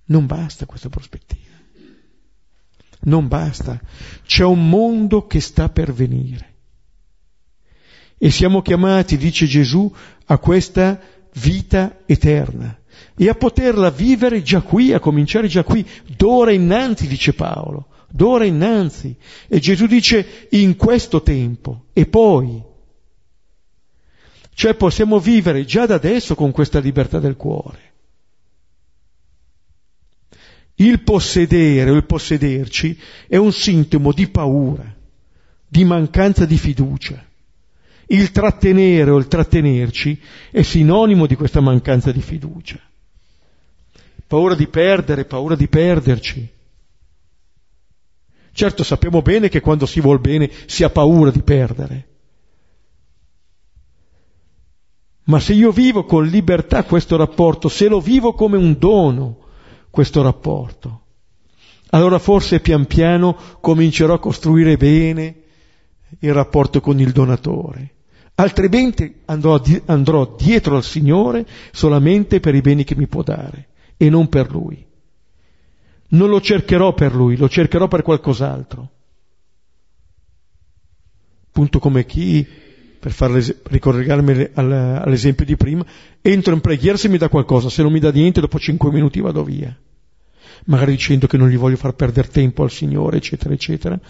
[0.06, 1.43] Non basta questa prospettiva.
[3.04, 3.80] Non basta.
[4.26, 6.52] C'è un mondo che sta per venire.
[8.18, 9.92] E siamo chiamati, dice Gesù,
[10.26, 11.00] a questa
[11.34, 12.78] vita eterna
[13.16, 15.86] e a poterla vivere già qui, a cominciare già qui,
[16.16, 19.16] d'ora innanzi, dice Paolo, d'ora innanzi.
[19.48, 22.62] E Gesù dice in questo tempo e poi.
[24.56, 27.93] Cioè possiamo vivere già da adesso con questa libertà del cuore.
[30.76, 34.84] Il possedere o il possederci è un sintomo di paura,
[35.68, 37.24] di mancanza di fiducia.
[38.06, 42.78] Il trattenere o il trattenerci è sinonimo di questa mancanza di fiducia.
[44.26, 46.48] Paura di perdere, paura di perderci.
[48.52, 52.06] Certo sappiamo bene che quando si vuol bene si ha paura di perdere.
[55.24, 59.43] Ma se io vivo con libertà questo rapporto, se lo vivo come un dono,
[59.94, 61.02] questo rapporto,
[61.90, 65.42] allora forse pian piano comincerò a costruire bene
[66.18, 67.92] il rapporto con il donatore.
[68.34, 74.10] Altrimenti andrò, andrò dietro al Signore solamente per i beni che mi può dare e
[74.10, 74.84] non per Lui.
[76.08, 78.90] Non lo cercherò per Lui, lo cercherò per qualcos'altro.
[81.46, 82.44] Appunto come chi,
[83.04, 85.84] per farle, ricollegarmi all'esempio di prima,
[86.22, 89.20] entro in preghiera se mi dà qualcosa, se non mi dà niente dopo cinque minuti
[89.20, 89.76] vado via
[90.64, 94.00] magari dicendo che non gli voglio far perdere tempo al Signore, eccetera, eccetera,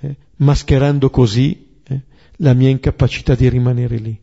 [0.00, 2.02] eh, mascherando così eh,
[2.36, 4.20] la mia incapacità di rimanere lì.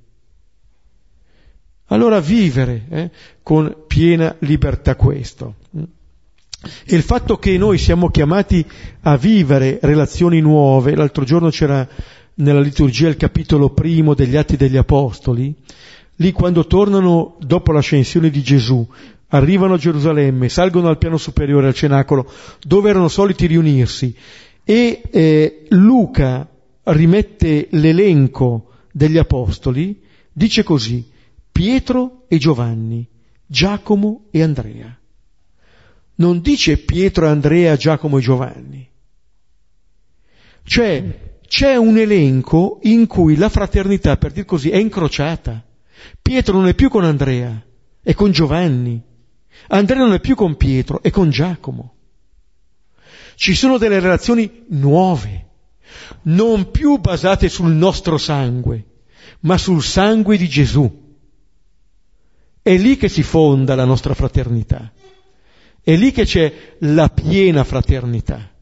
[1.85, 5.55] Allora vivere eh, con piena libertà questo.
[5.73, 8.63] E il fatto che noi siamo chiamati
[9.01, 11.87] a vivere relazioni nuove, l'altro giorno c'era
[12.35, 15.53] nella liturgia il capitolo primo degli Atti degli Apostoli,
[16.15, 18.85] lì quando tornano dopo l'ascensione di Gesù,
[19.29, 22.29] arrivano a Gerusalemme, salgono al piano superiore, al cenacolo,
[22.61, 24.15] dove erano soliti riunirsi,
[24.63, 26.47] e eh, Luca
[26.83, 31.09] rimette l'elenco degli apostoli, dice così,
[31.51, 33.07] Pietro e Giovanni,
[33.45, 34.97] Giacomo e Andrea.
[36.15, 38.89] Non dice Pietro, Andrea, Giacomo e Giovanni.
[40.63, 45.63] Cioè, c'è un elenco in cui la fraternità, per dir così, è incrociata.
[46.21, 47.63] Pietro non è più con Andrea,
[48.01, 49.01] è con Giovanni.
[49.67, 51.93] Andrea non è più con Pietro, è con Giacomo.
[53.35, 55.47] Ci sono delle relazioni nuove,
[56.23, 58.85] non più basate sul nostro sangue,
[59.41, 61.03] ma sul sangue di Gesù.
[62.61, 64.91] È lì che si fonda la nostra fraternità.
[65.81, 68.54] È lì che c'è la piena fraternità,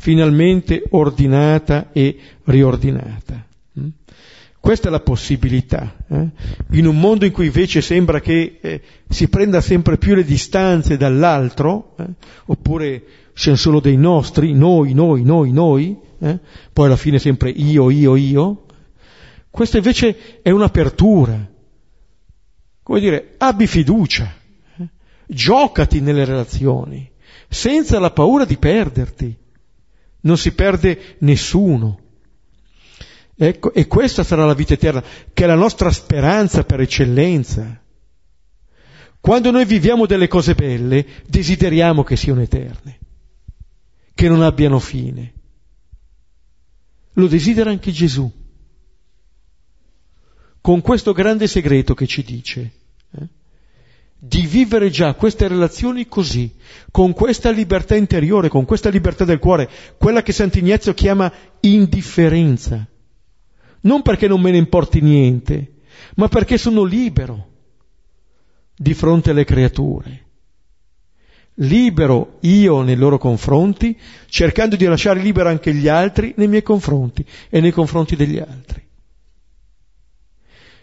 [0.00, 3.44] finalmente ordinata e riordinata.
[4.58, 5.94] Questa è la possibilità.
[6.08, 6.28] Eh?
[6.72, 10.96] In un mondo in cui invece sembra che eh, si prenda sempre più le distanze
[10.96, 12.06] dall'altro, eh?
[12.46, 16.38] oppure siano solo dei nostri, noi, noi, noi, noi, eh?
[16.72, 18.64] poi alla fine sempre io, io, io,
[19.50, 21.46] questa invece è un'apertura.
[22.82, 24.32] Come dire, abbi fiducia,
[24.78, 24.88] eh?
[25.26, 27.10] giocati nelle relazioni,
[27.48, 29.36] senza la paura di perderti.
[30.22, 31.98] Non si perde nessuno.
[33.36, 35.02] Ecco, e questa sarà la vita eterna,
[35.32, 37.82] che è la nostra speranza per eccellenza.
[39.18, 42.98] Quando noi viviamo delle cose belle, desideriamo che siano eterne,
[44.14, 45.32] che non abbiano fine.
[47.14, 48.30] Lo desidera anche Gesù,
[50.60, 52.72] con questo grande segreto che ci dice,
[53.12, 53.28] eh?
[54.20, 56.54] Di vivere già queste relazioni così,
[56.90, 62.86] con questa libertà interiore, con questa libertà del cuore, quella che Sant'Ignazio chiama indifferenza
[63.82, 65.74] non perché non me ne importi niente,
[66.16, 67.48] ma perché sono libero
[68.76, 70.24] di fronte alle creature.
[71.54, 77.24] Libero io nei loro confronti, cercando di lasciare libero anche gli altri nei miei confronti
[77.48, 78.82] e nei confronti degli altri.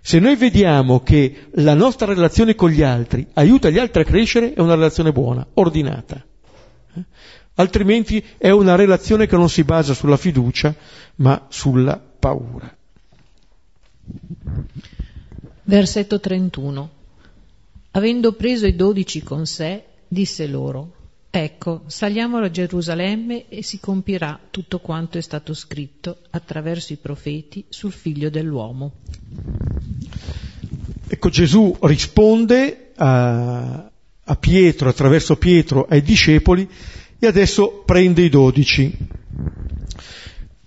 [0.07, 4.53] Se noi vediamo che la nostra relazione con gli altri aiuta gli altri a crescere,
[4.53, 6.25] è una relazione buona, ordinata.
[6.95, 7.03] Eh?
[7.55, 10.73] Altrimenti è una relazione che non si basa sulla fiducia,
[11.15, 12.73] ma sulla paura.
[15.63, 16.89] Versetto 31.
[17.91, 20.93] Avendo preso i dodici con sé, disse loro,
[21.39, 27.63] Ecco, saliamo a Gerusalemme e si compirà tutto quanto è stato scritto attraverso i profeti
[27.69, 28.93] sul figlio dell'uomo.
[31.07, 33.87] Ecco, Gesù risponde a,
[34.23, 36.67] a Pietro, attraverso Pietro, ai discepoli
[37.19, 38.97] e adesso prende i dodici.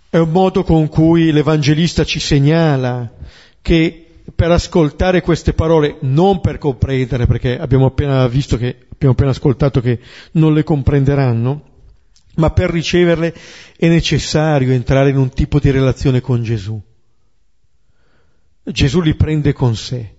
[0.09, 3.13] È un modo con cui l'Evangelista ci segnala
[3.61, 9.31] che per ascoltare queste parole, non per comprendere, perché abbiamo appena visto che, abbiamo appena
[9.31, 9.99] ascoltato che
[10.33, 11.65] non le comprenderanno,
[12.37, 13.35] ma per riceverle
[13.77, 16.81] è necessario entrare in un tipo di relazione con Gesù.
[18.63, 20.17] Gesù li prende con sé.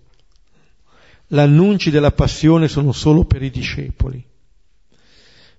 [1.27, 4.23] L'annunci della passione sono solo per i discepoli.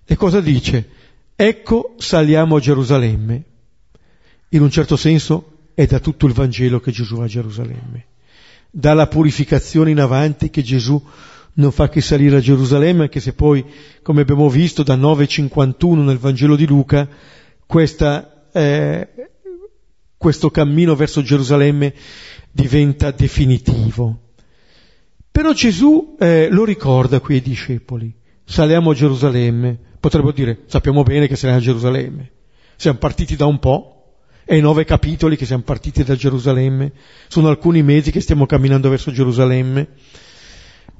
[0.04, 0.88] E cosa dice?
[1.34, 3.44] Ecco saliamo a Gerusalemme.
[4.50, 8.06] In un certo senso è da tutto il Vangelo che Gesù va a Gerusalemme.
[8.74, 11.00] Dalla purificazione in avanti che Gesù
[11.54, 13.62] non fa che salire a Gerusalemme, anche se poi,
[14.02, 17.06] come abbiamo visto, da 9.51 nel Vangelo di Luca,
[17.66, 19.08] questa, eh,
[20.16, 21.92] questo cammino verso Gerusalemme
[22.50, 24.20] diventa definitivo.
[25.30, 28.14] Però Gesù eh, lo ricorda qui ai discepoli.
[28.44, 29.78] Saliamo a Gerusalemme.
[30.00, 32.30] Potrebbero dire, sappiamo bene che saliamo a Gerusalemme.
[32.76, 34.01] Siamo partiti da un po',
[34.44, 36.92] e i nove capitoli che siamo partiti da Gerusalemme,
[37.28, 39.88] sono alcuni mesi che stiamo camminando verso Gerusalemme,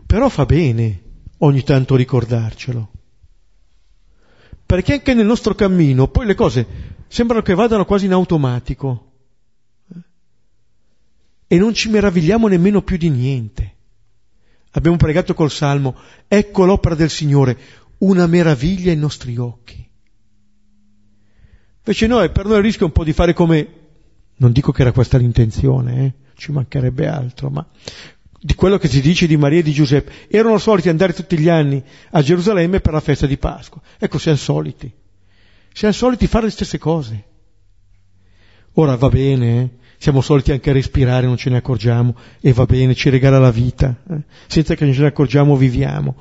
[0.07, 1.01] però fa bene
[1.39, 2.91] ogni tanto ricordarcelo.
[4.67, 6.67] perché anche nel nostro cammino poi le cose
[7.09, 9.11] sembrano che vadano quasi in automatico
[11.47, 13.75] e non ci meravigliamo nemmeno più di niente.
[14.71, 15.95] Abbiamo pregato col Salmo,
[16.27, 17.59] ecco l'opera del Signore,
[17.99, 19.82] una meraviglia ai nostri occhi.
[21.85, 23.69] Invece noi, per noi il rischio è un po' di fare come,
[24.37, 27.67] non dico che era questa l'intenzione, eh, ci mancherebbe altro, ma
[28.45, 31.49] di quello che si dice di Maria e di Giuseppe, erano soliti andare tutti gli
[31.49, 33.81] anni a Gerusalemme per la festa di Pasqua.
[33.99, 34.93] Ecco, siamo soliti.
[35.73, 37.25] Siamo soliti fare le stesse cose.
[38.75, 39.71] Ora va bene, eh?
[39.99, 44.03] siamo soliti anche respirare, non ce ne accorgiamo, e va bene, ci regala la vita,
[44.09, 44.23] eh?
[44.47, 46.17] senza che ce ne accorgiamo viviamo.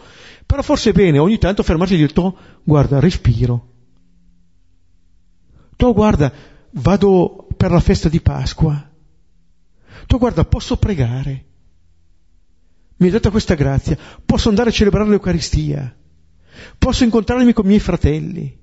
[0.45, 2.34] Però forse è bene ogni tanto fermarsi e dire,
[2.64, 3.68] guarda, respiro.
[5.82, 6.32] To, guarda,
[6.74, 8.88] vado per la festa di Pasqua.
[10.06, 11.46] To, guarda, posso pregare.
[12.98, 13.98] Mi è data questa grazia.
[14.24, 15.96] Posso andare a celebrare l'Eucaristia.
[16.78, 18.60] Posso incontrarmi con i miei fratelli.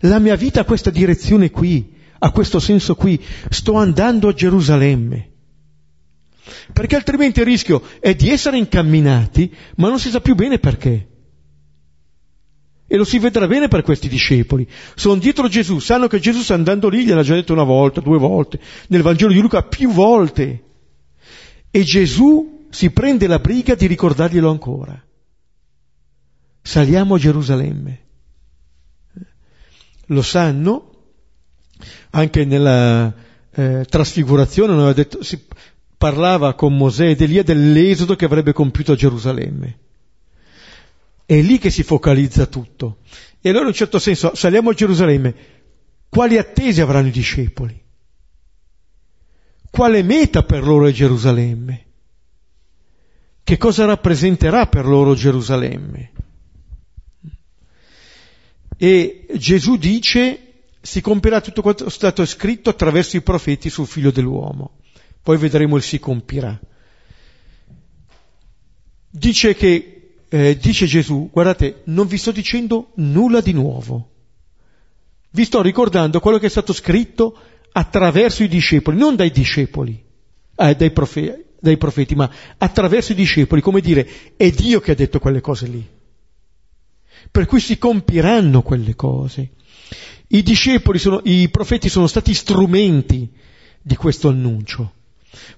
[0.00, 1.92] La mia vita ha questa direzione qui
[2.24, 5.32] ha questo senso qui, sto andando a Gerusalemme.
[6.72, 11.08] Perché altrimenti il rischio è di essere incamminati, ma non si sa più bene perché.
[12.86, 14.68] E lo si vedrà bene per questi discepoli.
[14.94, 18.18] Sono dietro Gesù, sanno che Gesù sta andando lì, gliel'ha già detto una volta, due
[18.18, 20.62] volte, nel Vangelo di Luca più volte.
[21.70, 25.02] E Gesù si prende la briga di ricordarglielo ancora.
[26.60, 28.00] Saliamo a Gerusalemme.
[30.08, 30.90] Lo sanno,
[32.10, 33.14] anche nella
[33.50, 35.42] eh, trasfigurazione detto, si
[35.96, 39.78] parlava con Mosè ed Elia dell'esodo che avrebbe compiuto a Gerusalemme.
[41.26, 42.98] È lì che si focalizza tutto.
[43.40, 45.34] E allora in un certo senso saliamo a Gerusalemme,
[46.08, 47.82] quali attese avranno i discepoli?
[49.70, 51.86] Quale meta per loro è Gerusalemme?
[53.42, 56.12] Che cosa rappresenterà per loro Gerusalemme?
[58.76, 60.44] E Gesù dice
[60.80, 64.78] si compirà tutto quanto è stato scritto attraverso i profeti sul figlio dell'uomo.
[65.22, 66.60] Poi vedremo il si compirà.
[69.08, 69.93] Dice che,
[70.34, 74.10] eh, dice Gesù, guardate, non vi sto dicendo nulla di nuovo.
[75.30, 77.38] Vi sto ricordando quello che è stato scritto
[77.70, 80.02] attraverso i discepoli, non dai discepoli,
[80.56, 82.28] eh, dai, profe- dai profeti, ma
[82.58, 85.88] attraverso i discepoli, come dire, è Dio che ha detto quelle cose lì.
[87.30, 89.50] Per cui si compiranno quelle cose.
[90.26, 93.30] I discepoli, sono, i profeti sono stati strumenti
[93.80, 94.94] di questo annuncio.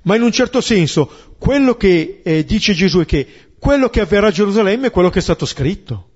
[0.02, 4.28] Ma in un certo senso, quello che eh, dice Gesù è che quello che avverrà
[4.28, 6.10] a Gerusalemme è quello che è stato scritto.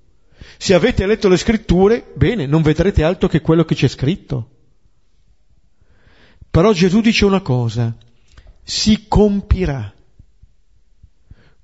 [0.56, 4.50] Se avete letto le scritture, bene, non vedrete altro che quello che c'è scritto.
[6.48, 7.92] Però Gesù dice una cosa,
[8.62, 9.92] si compirà.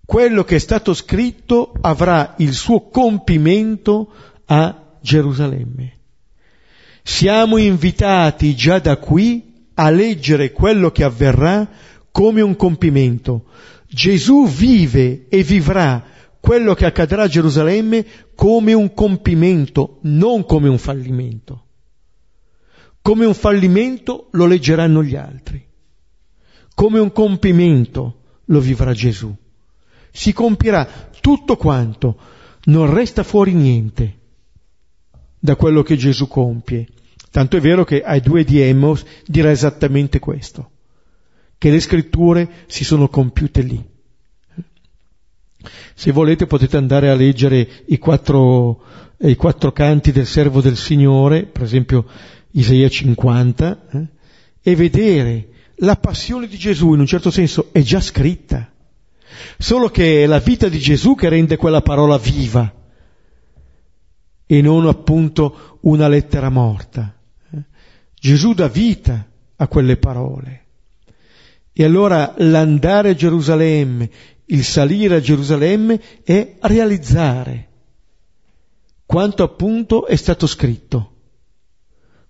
[0.04, 4.12] Quello che è stato scritto avrà il suo compimento
[4.46, 5.98] a Gerusalemme.
[7.04, 11.68] Siamo invitati già da qui a leggere quello che avverrà
[12.10, 13.44] come un compimento.
[13.88, 16.04] Gesù vive e vivrà
[16.40, 21.64] quello che accadrà a Gerusalemme come un compimento, non come un fallimento.
[23.02, 25.64] Come un fallimento lo leggeranno gli altri.
[26.74, 29.34] Come un compimento lo vivrà Gesù.
[30.10, 32.16] Si compirà tutto quanto,
[32.64, 34.18] non resta fuori niente
[35.38, 36.88] da quello che Gesù compie.
[37.30, 40.70] Tanto è vero che ai due di Emmos dirà esattamente questo,
[41.58, 43.84] che le scritture si sono compiute lì.
[45.94, 48.82] Se volete potete andare a leggere i quattro,
[49.18, 52.06] i quattro canti del servo del Signore, per esempio
[52.52, 54.06] Isaia 50, eh,
[54.62, 58.70] e vedere la passione di Gesù in un certo senso è già scritta,
[59.58, 62.72] solo che è la vita di Gesù che rende quella parola viva
[64.46, 67.14] e non appunto una lettera morta.
[68.18, 69.26] Gesù dà vita
[69.56, 70.65] a quelle parole.
[71.78, 74.10] E allora l'andare a Gerusalemme,
[74.46, 77.68] il salire a Gerusalemme è realizzare
[79.04, 81.12] quanto appunto è stato scritto.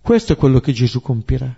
[0.00, 1.56] Questo è quello che Gesù compirà.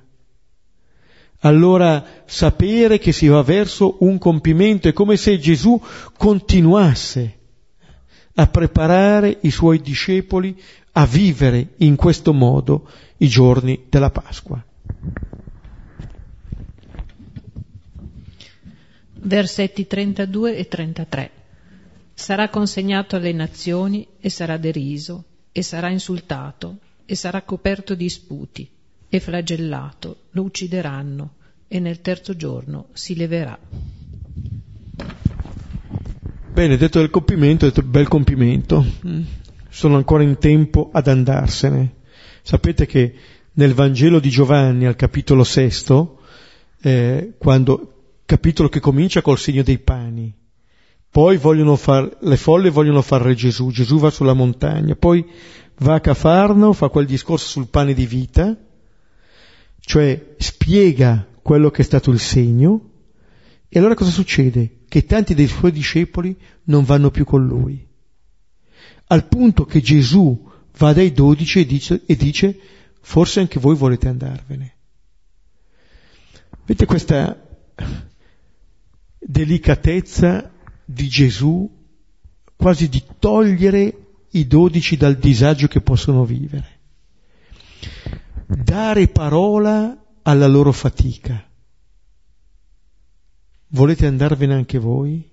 [1.41, 5.81] Allora sapere che si va verso un compimento è come se Gesù
[6.19, 7.39] continuasse
[8.35, 10.55] a preparare i suoi discepoli
[10.93, 12.87] a vivere in questo modo
[13.17, 14.63] i giorni della Pasqua.
[19.21, 21.31] Versetti 32 e 33.
[22.15, 28.69] Sarà consegnato alle nazioni e sarà deriso e sarà insultato e sarà coperto di sputi
[29.09, 31.35] e flagellato, lo uccideranno
[31.69, 33.59] e nel terzo giorno si leverà.
[36.53, 38.85] Bene, detto del compimento, detto bel compimento.
[39.07, 39.23] Mm.
[39.69, 41.95] sono ancora in tempo ad andarsene.
[42.43, 43.15] Sapete che
[43.53, 46.21] nel Vangelo di Giovanni, al capitolo sesto,
[46.81, 47.98] eh, quando,
[48.29, 50.31] capitolo che comincia col segno dei pani,
[51.11, 55.25] poi vogliono far, le folle vogliono fare Gesù, Gesù va sulla montagna, poi
[55.79, 58.55] va a Cafarno, fa quel discorso sul pane di vita,
[59.81, 62.91] cioè spiega quello che è stato il segno,
[63.67, 64.81] e allora cosa succede?
[64.87, 67.83] Che tanti dei suoi discepoli non vanno più con lui.
[69.07, 72.61] Al punto che Gesù va dai dodici e dice, e dice
[73.01, 74.77] forse anche voi volete andarvene.
[76.67, 77.47] Vedete questa
[79.19, 80.51] delicatezza
[80.85, 81.77] di Gesù
[82.57, 86.77] quasi di togliere i dodici dal disagio che possono vivere.
[88.47, 91.47] Dare parola alla loro fatica.
[93.69, 95.29] Volete andarvene anche voi?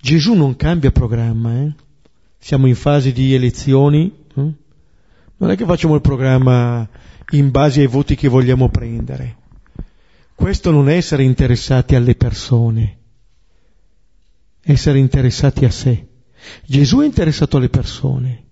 [0.00, 1.74] Gesù non cambia programma, eh?
[2.38, 4.52] siamo in fase di elezioni, eh?
[5.38, 6.88] non è che facciamo il programma
[7.30, 9.36] in base ai voti che vogliamo prendere.
[10.36, 12.98] Questo non è essere interessati alle persone,
[14.62, 16.08] essere interessati a sé.
[16.66, 18.44] Gesù è interessato alle persone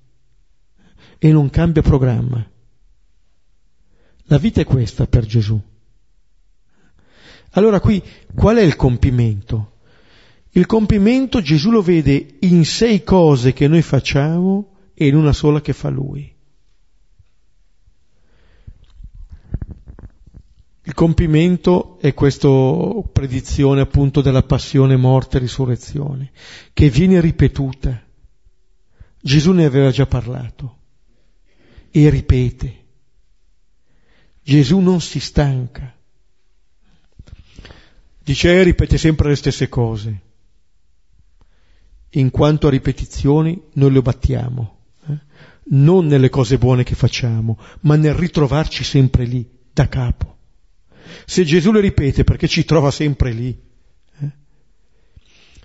[1.18, 2.50] e non cambia programma.
[4.24, 5.60] La vita è questa per Gesù.
[7.50, 8.02] Allora qui
[8.34, 9.80] qual è il compimento?
[10.52, 15.60] Il compimento Gesù lo vede in sei cose che noi facciamo e in una sola
[15.60, 16.33] che fa Lui.
[20.86, 22.48] Il compimento è questa
[23.10, 26.30] predizione appunto della passione, morte e risurrezione,
[26.74, 28.02] che viene ripetuta.
[29.18, 30.76] Gesù ne aveva già parlato
[31.90, 32.84] e ripete.
[34.42, 35.90] Gesù non si stanca.
[38.22, 40.20] Dice, eh, ripete sempre le stesse cose.
[42.10, 44.78] In quanto a ripetizioni, noi lo battiamo.
[45.08, 45.18] Eh?
[45.70, 50.33] Non nelle cose buone che facciamo, ma nel ritrovarci sempre lì, da capo.
[51.24, 53.58] Se Gesù le ripete perché ci trova sempre lì.
[54.20, 54.30] Eh?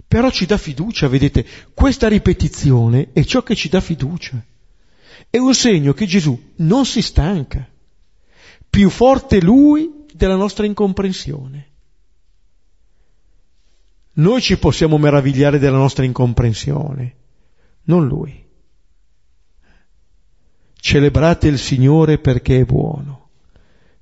[0.07, 4.43] Però ci dà fiducia, vedete, questa ripetizione è ciò che ci dà fiducia.
[5.29, 7.67] È un segno che Gesù non si stanca.
[8.69, 11.67] Più forte lui della nostra incomprensione.
[14.13, 17.15] Noi ci possiamo meravigliare della nostra incomprensione,
[17.83, 18.45] non lui.
[20.75, 23.18] Celebrate il Signore perché è buono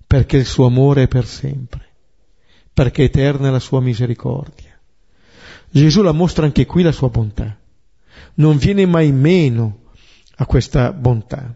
[0.07, 1.85] perché il suo amore è per sempre,
[2.73, 4.79] perché eterna è la sua misericordia.
[5.69, 7.57] Gesù la mostra anche qui la sua bontà,
[8.35, 9.81] non viene mai meno
[10.37, 11.55] a questa bontà.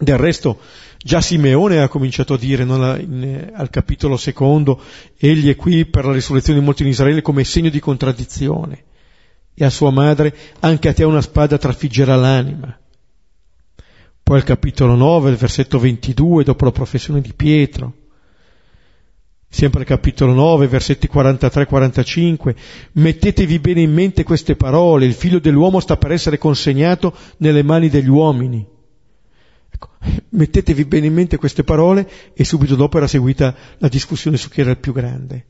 [0.00, 0.60] Del resto
[0.98, 4.80] già Simeone ha cominciato a dire no, in, al capitolo secondo,
[5.18, 8.84] egli è qui per la risurrezione di molti in Israele come segno di contraddizione.
[9.54, 12.78] E a sua madre, anche a te una spada trafiggerà l'anima.
[14.28, 17.94] Poi al capitolo 9, il versetto 22, dopo la professione di Pietro.
[19.48, 22.54] Sempre al capitolo 9, versetti 43-45,
[22.92, 27.88] mettetevi bene in mente queste parole, il figlio dell'uomo sta per essere consegnato nelle mani
[27.88, 28.66] degli uomini.
[29.70, 29.88] Ecco,
[30.28, 34.60] mettetevi bene in mente queste parole e subito dopo era seguita la discussione su chi
[34.60, 35.46] era il più grande.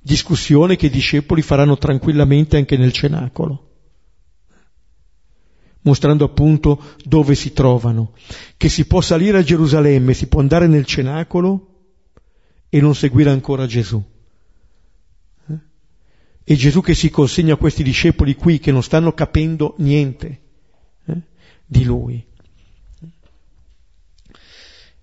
[0.00, 3.67] Discussione che i discepoli faranno tranquillamente anche nel cenacolo
[5.88, 8.12] mostrando appunto dove si trovano,
[8.56, 11.68] che si può salire a Gerusalemme, si può andare nel cenacolo
[12.68, 14.02] e non seguire ancora Gesù.
[15.50, 15.58] Eh?
[16.44, 20.40] E Gesù che si consegna a questi discepoli qui che non stanno capendo niente
[21.06, 21.20] eh?
[21.64, 22.24] di Lui.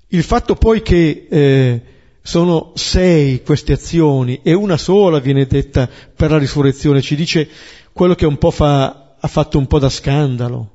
[0.10, 1.82] Il fatto poi che eh,
[2.22, 7.50] sono sei queste azioni e una sola viene detta per la risurrezione, ci dice
[7.92, 10.74] quello che un po' fa, ha fatto un po' da scandalo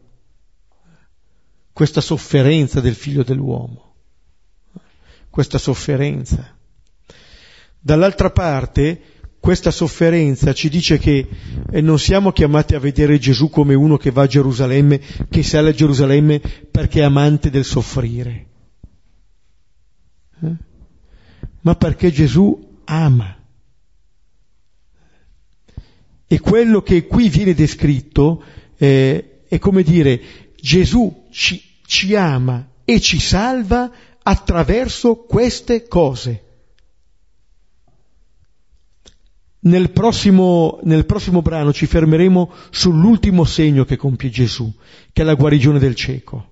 [1.73, 3.95] questa sofferenza del figlio dell'uomo,
[5.31, 6.57] questa sofferenza.
[7.79, 9.01] Dall'altra parte,
[9.41, 11.27] questa sofferenza ci dice che
[11.71, 15.01] eh, non siamo chiamati a vedere Gesù come uno che va a Gerusalemme,
[15.31, 16.41] che sale a Gerusalemme
[16.71, 18.47] perché è amante del soffrire,
[20.43, 20.55] eh?
[21.63, 23.37] ma perché Gesù ama.
[26.27, 28.45] E quello che qui viene descritto
[28.77, 30.21] eh, è come dire
[30.61, 33.91] Gesù ci, ci ama e ci salva
[34.23, 36.45] attraverso queste cose.
[39.63, 44.73] Nel prossimo, nel prossimo, brano ci fermeremo sull'ultimo segno che compie Gesù,
[45.13, 46.49] che è la guarigione del cieco.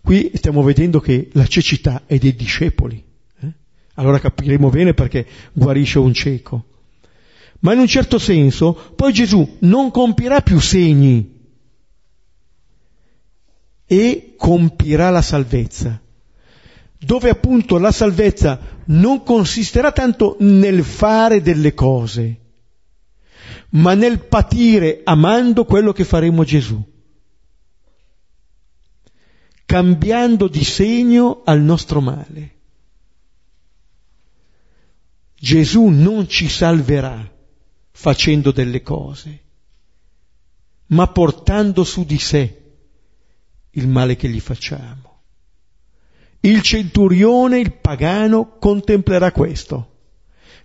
[0.00, 3.02] Qui stiamo vedendo che la cecità è dei discepoli.
[3.40, 3.52] Eh?
[3.94, 6.64] Allora capiremo bene perché guarisce un cieco.
[7.60, 11.31] Ma in un certo senso poi Gesù non compierà più segni
[13.92, 16.00] e compirà la salvezza,
[16.98, 22.40] dove appunto la salvezza non consisterà tanto nel fare delle cose,
[23.72, 26.82] ma nel patire amando quello che faremo Gesù,
[29.66, 32.60] cambiando di segno al nostro male.
[35.34, 37.30] Gesù non ci salverà
[37.90, 39.42] facendo delle cose,
[40.86, 42.60] ma portando su di sé
[43.72, 45.20] il male che gli facciamo.
[46.40, 49.90] Il centurione, il pagano, contemplerà questo.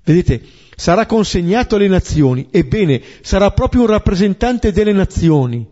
[0.04, 0.42] Vedete,
[0.76, 5.66] sarà consegnato alle nazioni, ebbene, sarà proprio un rappresentante delle nazioni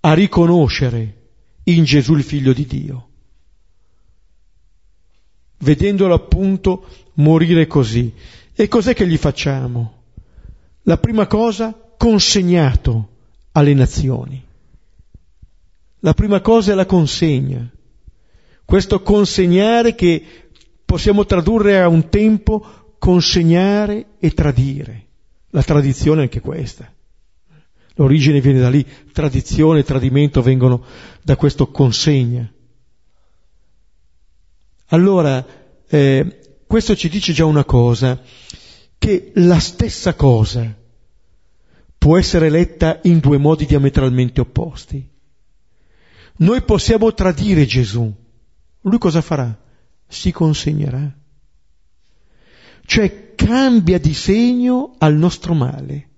[0.00, 1.22] a riconoscere
[1.64, 3.08] in Gesù il figlio di Dio.
[5.58, 8.12] Vedendolo appunto morire così.
[8.54, 10.02] E cos'è che gli facciamo?
[10.82, 13.08] La prima cosa, consegnato
[13.52, 14.43] alle nazioni.
[16.04, 17.66] La prima cosa è la consegna.
[18.62, 20.22] Questo consegnare che
[20.84, 25.06] possiamo tradurre a un tempo consegnare e tradire.
[25.48, 26.92] La tradizione è anche questa.
[27.94, 30.84] L'origine viene da lì, tradizione e tradimento vengono
[31.22, 32.52] da questo consegna.
[34.88, 35.46] Allora,
[35.88, 38.20] eh, questo ci dice già una cosa,
[38.98, 40.70] che la stessa cosa
[41.96, 45.12] può essere letta in due modi diametralmente opposti.
[46.36, 48.12] Noi possiamo tradire Gesù.
[48.80, 49.56] Lui cosa farà?
[50.06, 51.12] Si consegnerà.
[52.86, 56.08] Cioè cambia di segno al nostro male,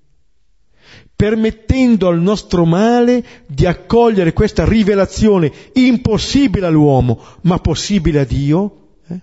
[1.14, 9.20] permettendo al nostro male di accogliere questa rivelazione impossibile all'uomo, ma possibile a Dio, eh?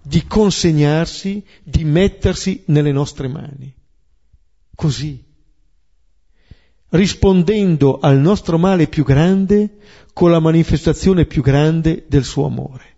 [0.00, 3.74] di consegnarsi, di mettersi nelle nostre mani.
[4.74, 5.25] Così
[6.96, 9.78] rispondendo al nostro male più grande
[10.12, 12.94] con la manifestazione più grande del suo amore.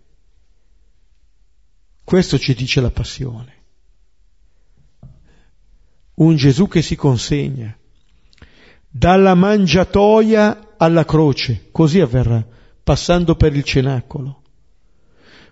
[2.03, 3.57] Questo ci dice la passione.
[6.15, 7.77] Un Gesù che si consegna
[8.89, 12.43] dalla mangiatoia alla croce, così avverrà,
[12.83, 14.41] passando per il cenacolo.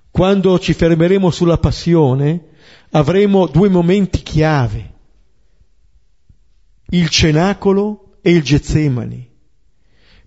[0.10, 2.56] Quando ci fermeremo sulla passione,
[2.92, 4.94] avremo due momenti chiave.
[6.90, 9.30] Il cenacolo e il Getsemani,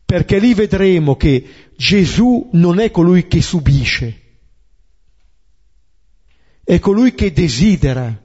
[0.04, 4.20] perché lì vedremo che Gesù non è colui che subisce,
[6.64, 8.22] è colui che desidera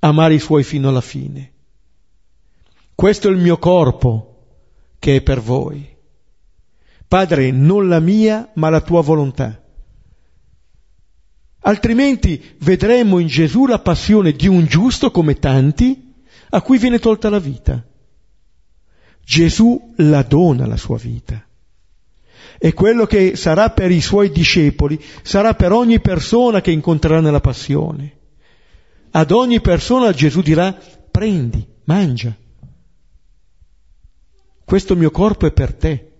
[0.00, 1.52] amare i suoi fino alla fine.
[2.94, 4.34] Questo è il mio corpo
[4.98, 5.92] che è per voi.
[7.06, 9.62] Padre, non la mia, ma la tua volontà.
[11.60, 16.12] Altrimenti vedremo in Gesù la passione di un giusto come tanti
[16.50, 17.84] a cui viene tolta la vita.
[19.24, 21.42] Gesù la dona la sua vita.
[22.58, 27.40] E quello che sarà per i suoi discepoli sarà per ogni persona che incontrerà nella
[27.40, 28.18] passione.
[29.10, 30.72] Ad ogni persona Gesù dirà
[31.10, 32.34] prendi, mangia.
[34.64, 36.12] Questo mio corpo è per te.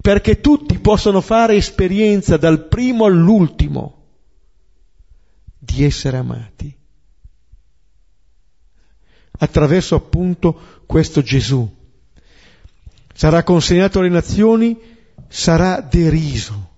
[0.00, 4.06] Perché tutti possano fare esperienza dal primo all'ultimo
[5.58, 6.78] di essere amati
[9.38, 11.68] attraverso appunto questo Gesù.
[13.12, 14.74] Sarà consegnato alle nazioni,
[15.28, 16.76] sarà deriso.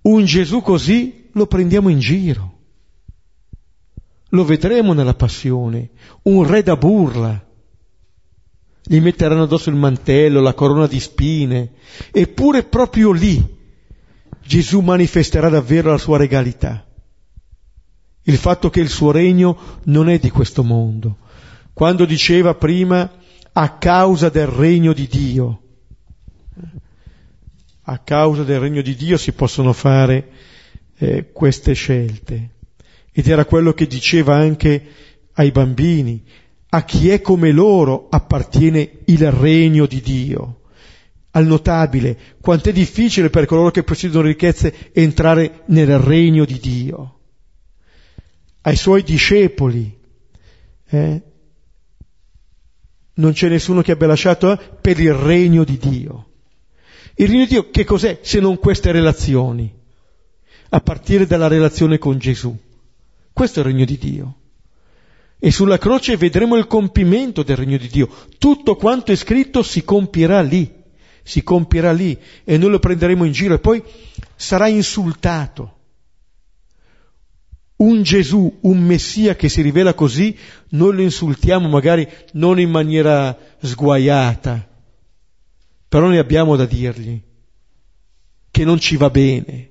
[0.00, 2.50] Un Gesù così lo prendiamo in giro.
[4.30, 5.90] Lo vedremo nella passione,
[6.22, 7.46] un re da burla.
[8.84, 11.72] Gli metteranno addosso il mantello, la corona di spine,
[12.10, 13.60] eppure proprio lì
[14.42, 16.86] Gesù manifesterà davvero la sua regalità
[18.24, 21.18] il fatto che il suo regno non è di questo mondo.
[21.72, 23.10] Quando diceva prima
[23.52, 25.62] a causa del regno di Dio,
[27.82, 30.28] a causa del regno di Dio si possono fare
[30.98, 32.50] eh, queste scelte.
[33.10, 34.86] Ed era quello che diceva anche
[35.34, 36.22] ai bambini,
[36.70, 40.60] a chi è come loro appartiene il regno di Dio.
[41.32, 47.16] Al notabile, quant'è difficile per coloro che possiedono ricchezze entrare nel regno di Dio
[48.62, 49.98] ai suoi discepoli.
[50.88, 51.22] Eh?
[53.14, 56.26] Non c'è nessuno che abbia lasciato eh, per il regno di Dio.
[57.14, 59.72] Il regno di Dio che cos'è se non queste relazioni?
[60.70, 62.56] A partire dalla relazione con Gesù.
[63.32, 64.36] Questo è il regno di Dio.
[65.38, 68.08] E sulla croce vedremo il compimento del regno di Dio.
[68.38, 70.72] Tutto quanto è scritto si compierà lì,
[71.22, 73.82] si compierà lì e noi lo prenderemo in giro e poi
[74.36, 75.80] sarà insultato
[77.82, 80.36] un Gesù, un Messia che si rivela così,
[80.70, 84.68] noi lo insultiamo magari non in maniera sguaiata,
[85.88, 87.20] però ne abbiamo da dirgli
[88.50, 89.70] che non ci va bene,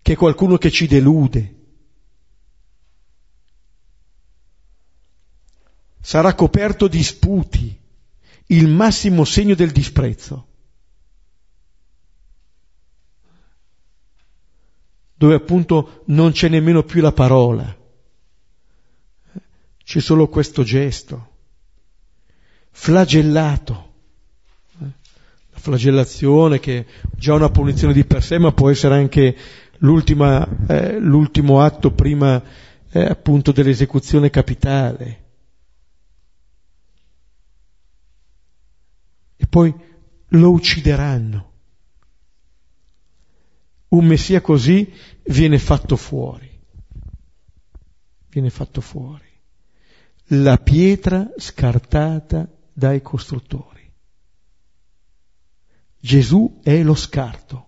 [0.00, 1.54] che è qualcuno che ci delude.
[6.00, 7.76] Sarà coperto di sputi,
[8.46, 10.47] il massimo segno del disprezzo.
[15.18, 17.76] Dove appunto non c'è nemmeno più la parola,
[19.82, 21.30] c'è solo questo gesto,
[22.70, 23.86] flagellato.
[24.78, 30.98] La flagellazione che è già una punizione di per sé, ma può essere anche eh,
[31.00, 32.40] l'ultimo atto prima
[32.90, 35.24] eh, appunto dell'esecuzione capitale.
[39.36, 39.74] E poi
[40.28, 41.47] lo uccideranno.
[43.88, 44.92] Un Messia così
[45.24, 46.50] viene fatto fuori.
[48.28, 49.26] Viene fatto fuori.
[50.32, 53.90] La pietra scartata dai costruttori.
[55.98, 57.66] Gesù è lo scarto.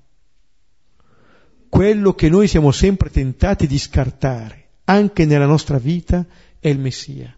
[1.68, 6.26] Quello che noi siamo sempre tentati di scartare, anche nella nostra vita,
[6.58, 7.34] è il Messia.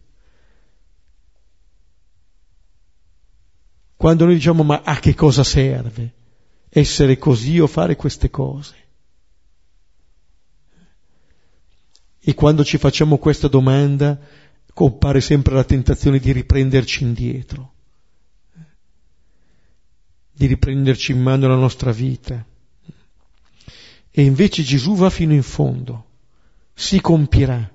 [3.96, 6.14] Quando noi diciamo ma a che cosa serve?
[6.74, 8.74] Essere così o fare queste cose.
[12.18, 14.18] E quando ci facciamo questa domanda
[14.72, 17.72] compare sempre la tentazione di riprenderci indietro,
[20.32, 22.42] di riprenderci in mano la nostra vita.
[24.10, 26.06] E invece Gesù va fino in fondo,
[26.72, 27.70] si compierà.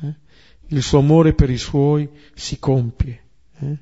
[0.00, 0.14] Eh?
[0.68, 3.22] Il suo amore per i suoi si compie.
[3.58, 3.78] Eh?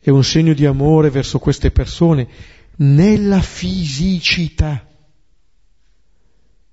[0.00, 4.86] È un segno di amore verso queste persone nella fisicità.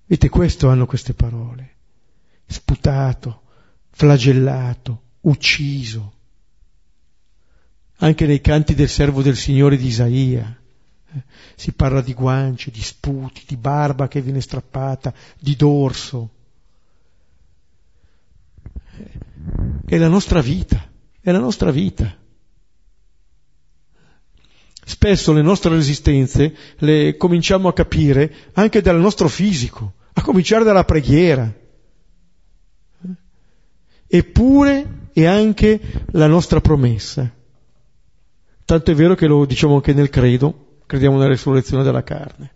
[0.05, 1.73] Vedete, questo hanno queste parole.
[2.45, 3.41] Sputato,
[3.89, 6.13] flagellato, ucciso.
[7.99, 10.59] Anche nei canti del servo del Signore di Isaia
[11.13, 11.23] eh,
[11.55, 16.29] si parla di guance, di sputi, di barba che viene strappata, di dorso.
[18.97, 19.11] Eh,
[19.85, 20.87] è la nostra vita,
[21.19, 22.23] è la nostra vita.
[24.87, 30.85] Spesso le nostre resistenze le cominciamo a capire anche dal nostro fisico, a cominciare dalla
[30.85, 31.51] preghiera.
[34.07, 35.79] Eppure è anche
[36.11, 37.33] la nostra promessa.
[38.63, 42.53] Tanto è vero che lo diciamo anche nel credo, crediamo nella risurrezione della carne.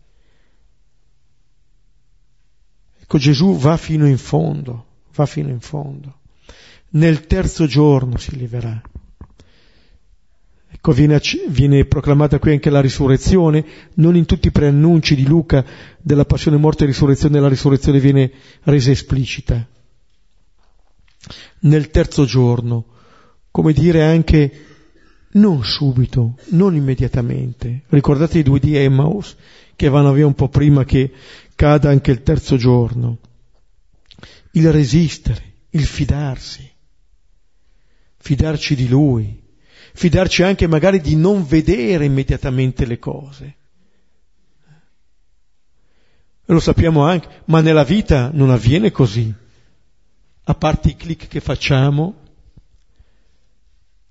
[3.01, 6.19] Ecco, Gesù va fino in fondo, va fino in fondo.
[6.89, 8.79] Nel terzo giorno si leverà.
[10.71, 13.65] Ecco, viene, viene, proclamata qui anche la risurrezione,
[13.95, 15.65] non in tutti i preannunci di Luca
[15.99, 18.31] della passione, morte e risurrezione, la risurrezione viene
[18.63, 19.67] resa esplicita.
[21.61, 22.85] Nel terzo giorno,
[23.49, 24.65] come dire anche
[25.31, 27.83] non subito, non immediatamente.
[27.87, 29.35] Ricordate i due di Emmaus
[29.75, 31.11] che vanno via un po' prima che
[31.55, 33.17] cada anche il terzo giorno.
[34.51, 36.69] Il resistere, il fidarsi,
[38.17, 39.47] fidarci di Lui
[39.99, 43.55] fidarci anche magari di non vedere immediatamente le cose.
[46.45, 49.31] Lo sappiamo anche, ma nella vita non avviene così.
[50.43, 52.15] A parte i clic che facciamo,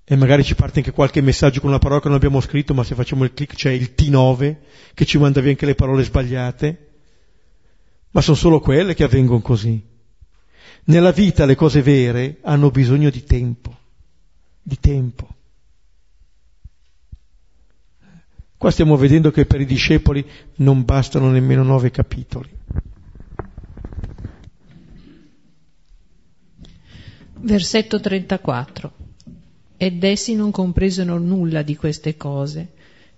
[0.03, 2.83] e magari ci parte anche qualche messaggio con una parola che non abbiamo scritto, ma
[2.83, 4.57] se facciamo il clic c'è il T9
[4.93, 6.89] che ci manda via anche le parole sbagliate.
[8.11, 9.83] Ma sono solo quelle che avvengono così.
[10.83, 13.75] Nella vita le cose vere hanno bisogno di tempo,
[14.61, 15.37] di tempo.
[18.59, 20.21] Qua stiamo vedendo che per i discepoli
[20.55, 22.49] non bastano nemmeno nove capitoli.
[27.35, 28.91] Versetto 34.
[29.77, 32.73] Ed essi non compresero nulla di queste cose,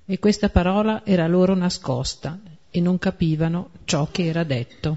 [0.06, 2.40] e questa parola era loro nascosta,
[2.70, 4.96] e non capivano ciò che era detto.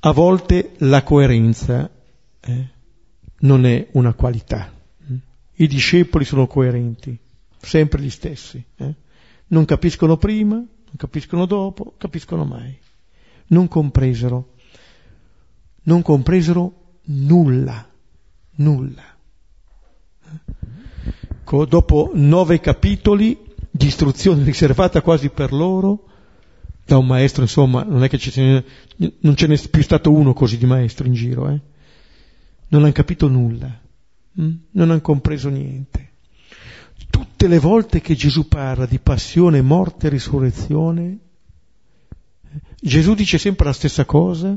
[0.00, 1.88] A volte la coerenza
[2.40, 2.68] eh,
[3.38, 4.72] non è una qualità
[5.60, 7.18] i discepoli sono coerenti,
[7.60, 8.64] sempre gli stessi.
[8.76, 8.94] Eh?
[9.48, 12.76] Non capiscono prima, non capiscono dopo, capiscono mai.
[13.48, 14.54] Non compresero,
[15.82, 17.88] non compresero nulla,
[18.56, 19.16] nulla.
[20.24, 21.66] Eh?
[21.66, 23.38] Dopo nove capitoli
[23.70, 26.04] di istruzione riservata quasi per loro,
[26.84, 28.64] da un maestro, insomma, non è che ce
[28.96, 31.60] non ce n'è più stato uno così di maestro in giro, eh?
[32.68, 33.86] non hanno capito nulla.
[34.40, 34.54] Mm?
[34.72, 36.12] non hanno compreso niente.
[37.10, 41.18] Tutte le volte che Gesù parla di passione, morte e risurrezione,
[42.80, 44.56] Gesù dice sempre la stessa cosa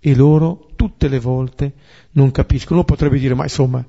[0.00, 1.72] e loro tutte le volte
[2.12, 2.76] non capiscono.
[2.76, 3.84] Uno potrebbe dire, ma insomma,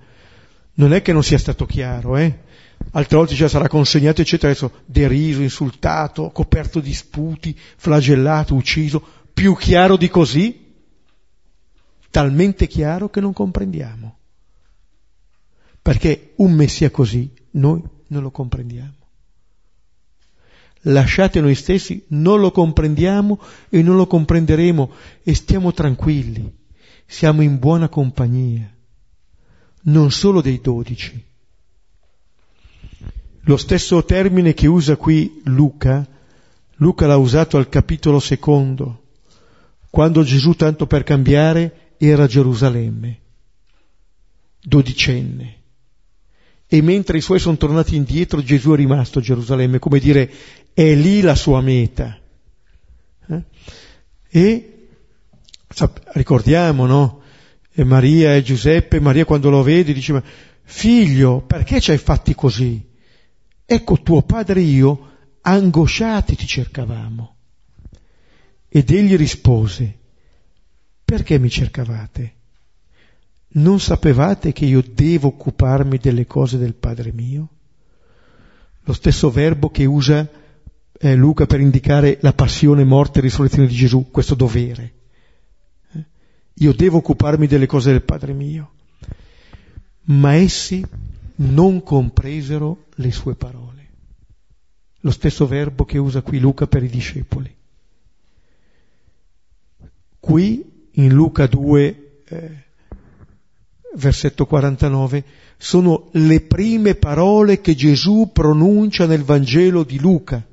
[0.73, 2.47] non è che non sia stato chiaro, eh?
[2.91, 9.01] Altre volte già sarà consegnato, eccetera, adesso deriso, insultato, coperto di sputi, flagellato, ucciso.
[9.33, 10.67] Più chiaro di così?
[12.09, 14.18] Talmente chiaro che non comprendiamo.
[15.89, 18.93] Perché un Messia così noi non lo comprendiamo.
[20.81, 24.91] Lasciate noi stessi, non lo comprendiamo e non lo comprenderemo
[25.23, 26.47] e stiamo tranquilli,
[27.07, 28.71] siamo in buona compagnia,
[29.85, 31.25] non solo dei dodici.
[33.39, 36.07] Lo stesso termine che usa qui Luca,
[36.75, 39.05] Luca l'ha usato al capitolo secondo,
[39.89, 43.19] quando Gesù, tanto per cambiare, era a Gerusalemme,
[44.61, 45.57] dodicenne
[46.71, 50.31] e mentre i suoi sono tornati indietro Gesù è rimasto a Gerusalemme, come dire
[50.71, 52.15] è lì la sua meta.
[53.27, 53.43] Eh?
[54.29, 54.87] E
[56.13, 57.21] ricordiamo, no?
[57.71, 60.21] E Maria e Giuseppe, Maria quando lo vede diceva,
[60.61, 62.87] figlio, perché ci hai fatti così?
[63.65, 65.11] Ecco tuo padre e io,
[65.41, 67.35] angosciati ti cercavamo.
[68.69, 69.97] Ed egli rispose,
[71.03, 72.35] perché mi cercavate?
[73.51, 77.49] Non sapevate che io devo occuparmi delle cose del Padre mio?
[78.83, 80.27] Lo stesso verbo che usa
[81.01, 84.93] eh, Luca per indicare la passione, morte e risurrezione di Gesù, questo dovere.
[85.93, 86.05] Eh?
[86.55, 88.71] Io devo occuparmi delle cose del Padre mio.
[90.05, 90.85] Ma essi
[91.35, 93.87] non compresero le sue parole.
[95.01, 97.55] Lo stesso verbo che usa qui Luca per i discepoli.
[100.19, 102.63] Qui in Luca 2, eh,
[103.95, 105.23] versetto 49,
[105.57, 110.43] sono le prime parole che Gesù pronuncia nel Vangelo di Luca,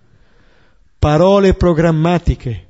[0.98, 2.64] parole programmatiche.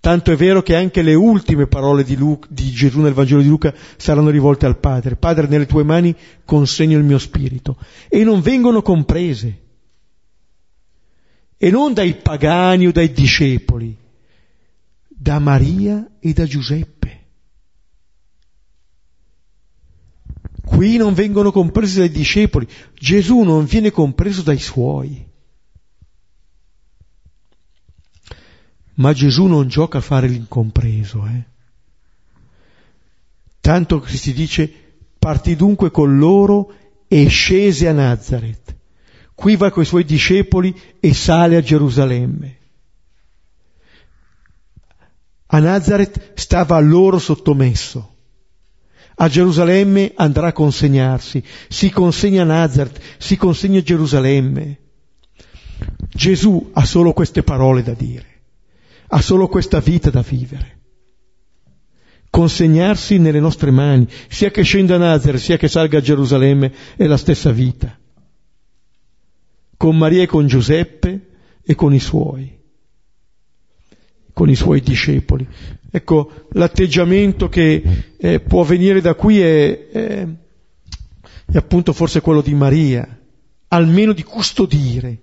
[0.00, 3.48] Tanto è vero che anche le ultime parole di, Luca, di, Gesù nel Vangelo di
[3.48, 5.16] Luca saranno rivolte al Padre.
[5.16, 6.14] Padre, nelle tue mani
[6.44, 7.76] consegno il mio spirito.
[8.08, 9.58] E non vengono comprese.
[11.56, 13.96] E non dai pagani o dai discepoli,
[15.08, 17.17] da Maria e da Giuseppe.
[20.68, 25.26] Qui non vengono compresi dai discepoli, Gesù non viene compreso dai suoi.
[28.94, 31.44] Ma Gesù non gioca a fare l'incompreso, eh?
[33.60, 34.70] Tanto che si dice,
[35.18, 36.74] partì dunque con loro
[37.08, 38.76] e scese a Nazareth.
[39.34, 42.58] Qui va con i suoi discepoli e sale a Gerusalemme.
[45.46, 48.16] A Nazareth stava loro sottomesso
[49.20, 54.78] a Gerusalemme andrà a consegnarsi, si consegna a Nazareth, si consegna a Gerusalemme.
[56.08, 58.26] Gesù ha solo queste parole da dire,
[59.08, 60.76] ha solo questa vita da vivere.
[62.30, 67.06] Consegnarsi nelle nostre mani, sia che scenda a Nazareth, sia che salga a Gerusalemme, è
[67.06, 67.98] la stessa vita.
[69.76, 71.28] Con Maria e con Giuseppe
[71.62, 72.58] e con i suoi
[74.38, 75.44] con i suoi discepoli.
[75.90, 77.82] Ecco, l'atteggiamento che
[78.18, 80.26] eh, può venire da qui è, è,
[81.50, 83.18] è appunto forse quello di Maria,
[83.68, 85.18] almeno di custodire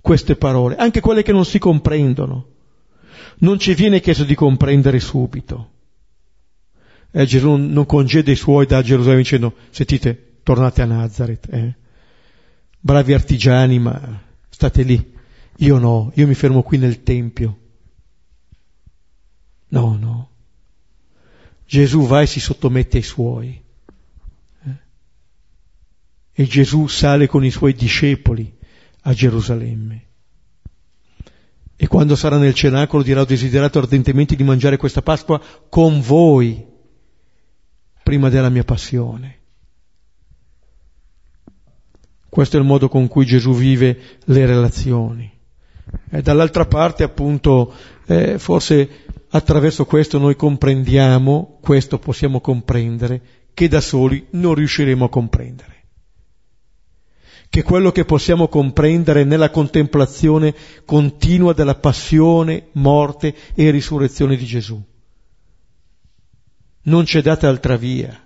[0.00, 2.46] queste parole, anche quelle che non si comprendono.
[3.40, 5.70] Non ci viene chiesto di comprendere subito.
[7.10, 11.46] Eh, Gesù non congeda i suoi da Gerusalemme dicendo, sentite, tornate a Nazareth.
[11.50, 11.74] Eh.
[12.78, 15.12] Bravi artigiani, ma state lì.
[15.58, 17.58] Io no, io mi fermo qui nel Tempio.
[19.70, 20.28] No, no.
[21.66, 23.62] Gesù va e si sottomette ai suoi.
[24.64, 24.76] Eh?
[26.32, 28.56] E Gesù sale con i suoi discepoli
[29.02, 30.06] a Gerusalemme.
[31.76, 36.66] E quando sarà nel cenacolo dirà ho desiderato ardentemente di mangiare questa Pasqua con voi
[38.02, 39.38] prima della mia passione.
[42.28, 45.38] Questo è il modo con cui Gesù vive le relazioni.
[46.10, 47.72] E dall'altra parte, appunto,
[48.06, 53.22] eh, forse Attraverso questo noi comprendiamo, questo possiamo comprendere,
[53.54, 55.76] che da soli non riusciremo a comprendere.
[57.48, 60.54] Che quello che possiamo comprendere nella contemplazione
[60.84, 64.82] continua della passione, morte e risurrezione di Gesù.
[66.82, 68.20] Non c'è data altra via.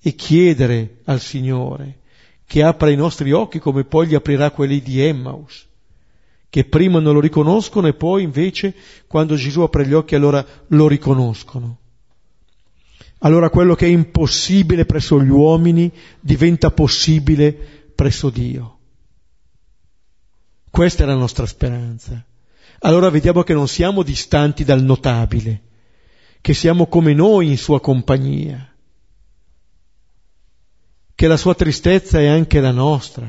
[0.00, 1.98] E chiedere al Signore
[2.46, 5.66] che apra i nostri occhi come poi gli aprirà quelli di Emmaus
[6.50, 8.74] che prima non lo riconoscono e poi invece
[9.06, 11.78] quando Gesù apre gli occhi allora lo riconoscono.
[13.20, 17.52] Allora quello che è impossibile presso gli uomini diventa possibile
[17.94, 18.78] presso Dio.
[20.70, 22.24] Questa è la nostra speranza.
[22.80, 25.62] Allora vediamo che non siamo distanti dal notabile,
[26.40, 28.72] che siamo come noi in sua compagnia.
[31.18, 33.26] che la sua tristezza è anche la nostra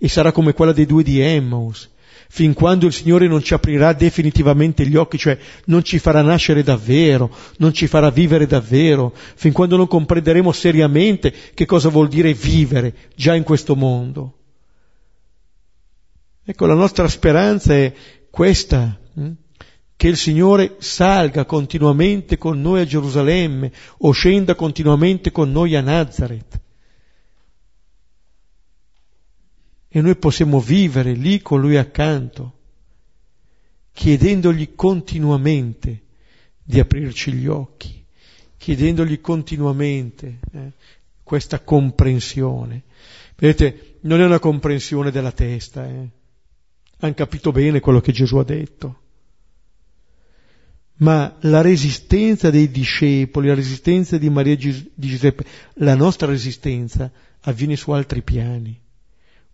[0.00, 1.88] e sarà come quella dei due di Emmaus,
[2.32, 6.62] fin quando il Signore non ci aprirà definitivamente gli occhi, cioè non ci farà nascere
[6.62, 7.28] davvero,
[7.58, 12.94] non ci farà vivere davvero, fin quando non comprenderemo seriamente che cosa vuol dire vivere
[13.16, 14.36] già in questo mondo.
[16.44, 17.92] Ecco, la nostra speranza è
[18.30, 19.30] questa, hm?
[19.96, 25.80] che il Signore salga continuamente con noi a Gerusalemme o scenda continuamente con noi a
[25.80, 26.60] Nazareth.
[29.92, 32.58] E noi possiamo vivere lì con Lui accanto,
[33.92, 36.02] chiedendogli continuamente
[36.62, 38.04] di aprirci gli occhi,
[38.56, 40.72] chiedendogli continuamente eh,
[41.24, 42.84] questa comprensione.
[43.34, 46.08] Vedete, non è una comprensione della testa, eh.
[46.98, 49.00] hanno capito bene quello che Gesù ha detto.
[50.98, 57.10] Ma la resistenza dei discepoli, la resistenza di Maria e di Giuseppe, la nostra resistenza
[57.40, 58.80] avviene su altri piani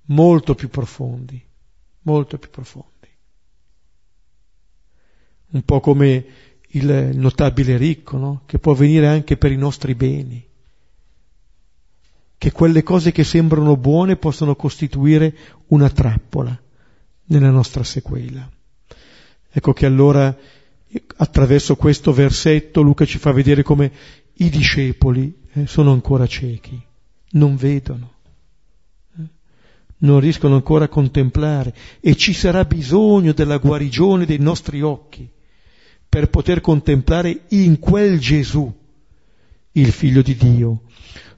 [0.07, 1.43] molto più profondi,
[2.03, 2.91] molto più profondi.
[5.49, 6.27] Un po' come
[6.71, 8.43] il notabile ricco, no?
[8.47, 10.45] che può avvenire anche per i nostri beni,
[12.39, 15.35] che quelle cose che sembrano buone possono costituire
[15.69, 16.61] una trappola
[17.27, 18.49] nella nostra sequela.
[19.51, 20.37] Ecco che allora
[21.17, 23.91] attraverso questo versetto Luca ci fa vedere come
[24.35, 26.81] i discepoli eh, sono ancora ciechi,
[27.31, 28.16] non vedono
[29.99, 35.29] non riescono ancora a contemplare e ci sarà bisogno della guarigione dei nostri occhi
[36.09, 38.73] per poter contemplare in quel Gesù
[39.73, 40.83] il figlio di Dio,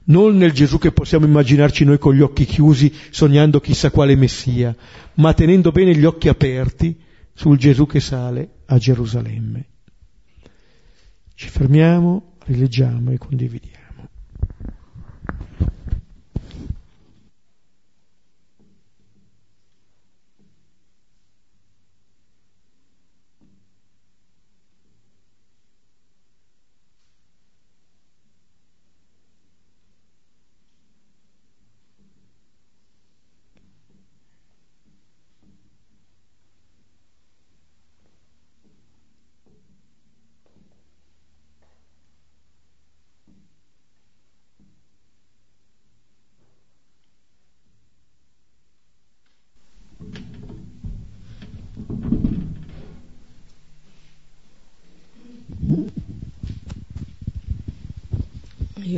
[0.05, 4.75] non nel Gesù che possiamo immaginarci noi con gli occhi chiusi sognando chissà quale Messia,
[5.15, 6.97] ma tenendo bene gli occhi aperti
[7.33, 9.65] sul Gesù che sale a Gerusalemme.
[11.35, 13.78] Ci fermiamo, rileggiamo e condividiamo.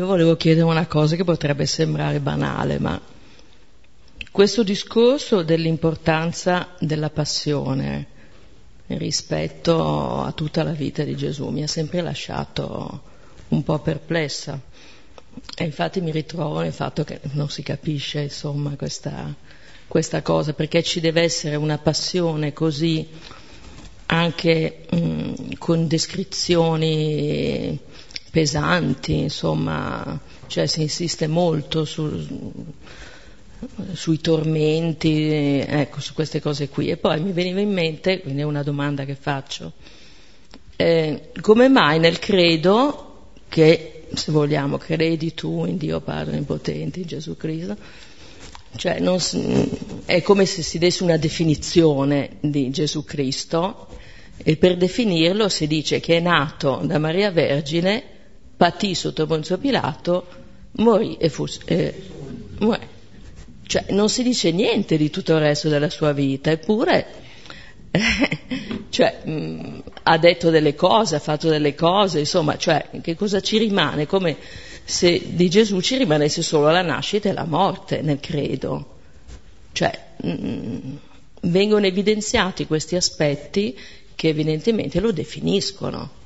[0.01, 2.99] Io volevo chiedere una cosa che potrebbe sembrare banale, ma
[4.31, 8.07] questo discorso dell'importanza della passione
[8.87, 13.01] rispetto a tutta la vita di Gesù mi ha sempre lasciato
[13.49, 14.59] un po' perplessa.
[15.55, 19.31] E infatti mi ritrovo nel fatto che non si capisce insomma questa,
[19.87, 23.07] questa cosa perché ci deve essere una passione così
[24.07, 27.79] anche mh, con descrizioni
[28.31, 32.25] pesanti, insomma, cioè si insiste molto sul,
[33.91, 36.89] sui tormenti, ecco, su queste cose qui.
[36.89, 39.73] E poi mi veniva in mente, quindi è una domanda che faccio,
[40.77, 47.05] eh, come mai nel credo, che se vogliamo credi tu in Dio Padre Impotente, in
[47.05, 47.77] Gesù Cristo,
[48.77, 49.19] cioè non,
[50.05, 53.87] è come se si desse una definizione di Gesù Cristo
[54.37, 58.03] e per definirlo si dice che è nato da Maria Vergine
[58.61, 60.27] patì sotto Ponzio Pilato,
[60.73, 61.47] morì e fu...
[61.65, 61.99] Eh,
[62.59, 62.87] morì.
[63.65, 67.07] Cioè non si dice niente di tutto il resto della sua vita, eppure
[68.89, 73.57] cioè, mh, ha detto delle cose, ha fatto delle cose, insomma, cioè, che cosa ci
[73.57, 74.05] rimane?
[74.05, 74.37] Come
[74.83, 78.97] se di Gesù ci rimanesse solo la nascita e la morte nel credo.
[79.71, 80.97] Cioè, mh,
[81.41, 83.75] vengono evidenziati questi aspetti
[84.13, 86.19] che evidentemente lo definiscono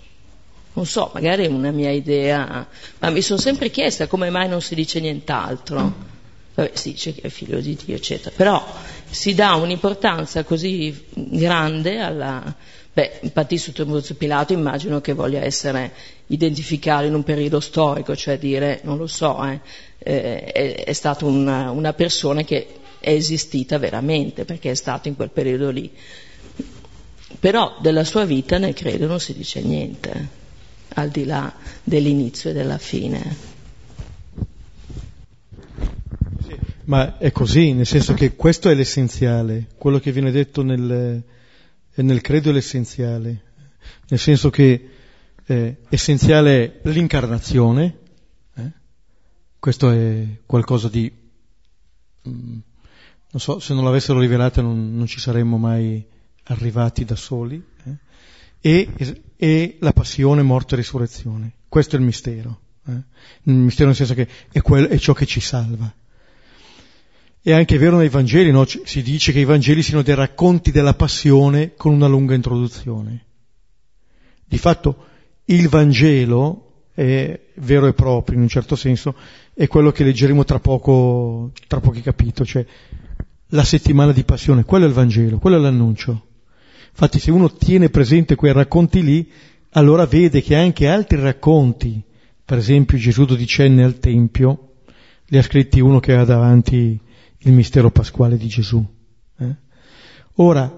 [0.75, 2.67] non so, magari è una mia idea,
[2.99, 6.13] ma mi sono sempre chiesta come mai non si dice nient'altro.
[6.53, 8.63] Vabbè, si dice che è figlio di Dio, eccetera, però
[9.09, 12.55] si dà un'importanza così grande alla...
[12.93, 13.19] Beh,
[13.57, 15.93] sotto Ponzio Pilato immagino che voglia essere
[16.27, 19.59] identificato in un periodo storico, cioè dire, non lo so, eh,
[19.97, 22.67] eh, è, è stata una, una persona che
[22.99, 25.91] è esistita veramente, perché è stato in quel periodo lì.
[27.37, 30.43] Però della sua vita nel credo non si dice niente
[30.95, 33.53] al di là dell'inizio e della fine.
[36.85, 41.23] ma è così, nel senso che questo è l'essenziale, quello che viene detto nel,
[41.95, 43.43] nel credo è l'essenziale,
[44.07, 44.89] nel senso che
[45.45, 47.97] eh, essenziale è l'incarnazione,
[48.55, 48.71] eh,
[49.59, 51.11] questo è qualcosa di...
[52.27, 52.57] Mm,
[53.31, 56.05] non so, se non l'avessero rivelata non, non ci saremmo mai
[56.43, 57.61] arrivati da soli.
[57.83, 57.97] Eh?
[58.61, 58.89] E,
[59.37, 61.53] e, la passione, morte e risurrezione.
[61.67, 62.59] Questo è il mistero.
[62.87, 63.03] Eh?
[63.43, 65.93] Il mistero nel senso che è, quel, è ciò che ci salva.
[67.41, 68.65] È anche vero nei Vangeli, no?
[68.65, 73.25] si dice che i Vangeli siano dei racconti della passione con una lunga introduzione.
[74.45, 75.05] Di fatto
[75.45, 79.15] il Vangelo è vero e proprio, in un certo senso,
[79.53, 82.65] è quello che leggeremo tra poco, tra pochi capitoli, cioè
[83.49, 86.25] la settimana di passione, quello è il Vangelo, quello è l'annuncio.
[86.97, 89.29] Infatti se uno tiene presente quei racconti lì,
[89.71, 92.01] allora vede che anche altri racconti,
[92.45, 94.75] per esempio Gesù dodicenne al Tempio,
[95.25, 96.97] li ha scritti uno che ha davanti
[97.39, 98.81] il mistero pasquale di Gesù.
[99.39, 99.55] Eh?
[100.35, 100.73] Ora,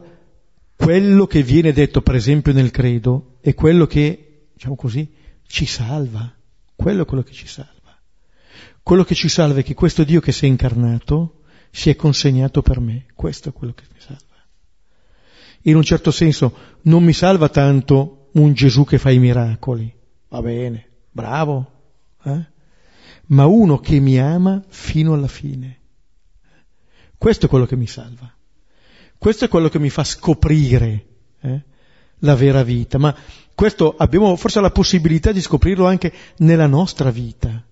[0.75, 5.07] quello che viene detto per esempio nel credo è quello che, diciamo così,
[5.45, 6.33] ci salva.
[6.75, 7.95] Quello è quello che ci salva.
[8.81, 12.63] Quello che ci salva è che questo Dio che si è incarnato, si è consegnato
[12.63, 13.05] per me.
[13.13, 14.25] Questo è quello che mi salva.
[15.61, 19.93] In un certo senso non mi salva tanto un Gesù che fa i miracoli,
[20.29, 21.71] va bene, bravo,
[22.23, 22.45] eh?
[23.27, 25.79] ma uno che mi ama fino alla fine.
[27.17, 28.31] Questo è quello che mi salva.
[29.17, 31.05] Questo è quello che mi fa scoprire
[31.41, 31.63] eh,
[32.19, 32.99] la vera vita.
[32.99, 33.15] Ma
[33.55, 37.65] questo abbiamo forse la possibilità di scoprirlo anche nella nostra vita.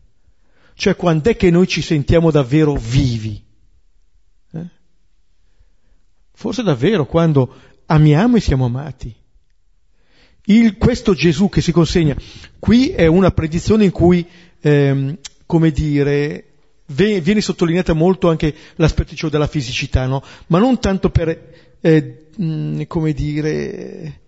[0.73, 3.43] Cioè quando è che noi ci sentiamo davvero vivi?
[6.35, 7.53] Forse davvero quando
[7.87, 9.13] amiamo e siamo amati.
[10.47, 12.15] Il, questo Gesù che si consegna,
[12.59, 14.25] qui è una predizione in cui,
[14.59, 16.55] ehm, come dire,
[16.87, 20.23] viene sottolineata molto anche l'aspetto della fisicità, no?
[20.47, 24.21] ma non tanto per, eh, come dire,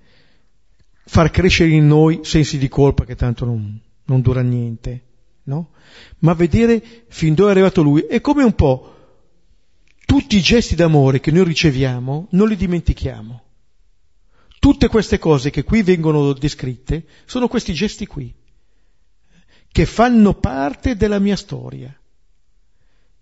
[1.05, 5.01] far crescere in noi sensi di colpa che tanto non, non dura niente,
[5.43, 5.69] no?
[6.19, 8.01] ma vedere fin dove è arrivato lui.
[8.01, 8.95] È come un po'
[10.05, 13.43] tutti i gesti d'amore che noi riceviamo non li dimentichiamo.
[14.67, 18.35] Tutte queste cose che qui vengono descritte sono questi gesti qui,
[19.71, 21.97] che fanno parte della mia storia,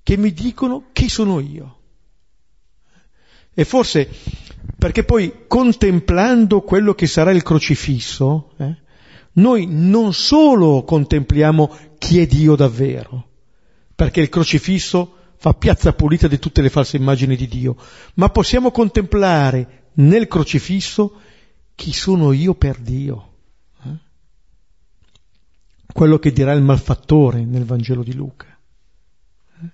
[0.02, 1.78] che mi dicono chi sono io.
[3.54, 4.10] E forse
[4.76, 8.78] perché poi contemplando quello che sarà il crocifisso, eh,
[9.34, 13.30] noi non solo contempliamo chi è Dio davvero,
[13.94, 17.78] perché il crocifisso fa piazza pulita di tutte le false immagini di Dio,
[18.16, 21.20] ma possiamo contemplare nel crocifisso
[21.76, 23.34] chi sono io per Dio.
[23.84, 23.98] Eh?
[25.92, 28.48] Quello che dirà il malfattore nel Vangelo di Luca.
[29.62, 29.70] Eh?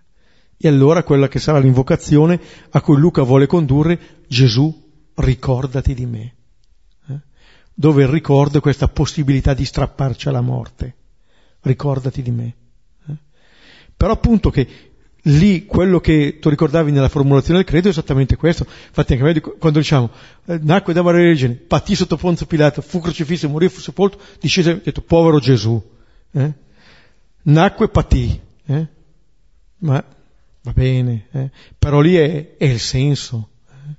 [0.57, 2.41] E allora quella che sarà l'invocazione
[2.71, 6.35] a cui Luca vuole condurre, Gesù, ricordati di me.
[7.07, 7.19] Eh?
[7.73, 10.95] Dove il ricordo è questa possibilità di strapparci alla morte.
[11.61, 12.55] Ricordati di me.
[13.07, 13.15] Eh?
[13.95, 14.90] Però appunto che
[15.23, 18.65] lì quello che tu ricordavi nella formulazione del credo è esattamente questo.
[18.87, 20.09] Infatti anche noi quando diciamo
[20.45, 24.71] eh, nacque da Maria Regine, patì sotto Ponzio Pilato, fu crocifisso, morì, fu sepolto, discese,
[24.71, 25.81] ha detto povero Gesù.
[26.31, 26.51] Eh?
[27.43, 28.39] Nacque, patì.
[28.65, 28.87] Eh?
[29.79, 30.03] Ma
[30.63, 31.49] va bene, eh?
[31.77, 33.49] però lì è, è il senso.
[33.67, 33.93] Eh?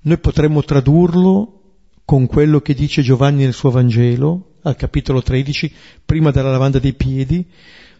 [0.00, 1.60] Noi potremmo tradurlo
[2.04, 5.72] con quello che dice Giovanni nel suo Vangelo, al capitolo 13,
[6.04, 7.46] prima della lavanda dei piedi,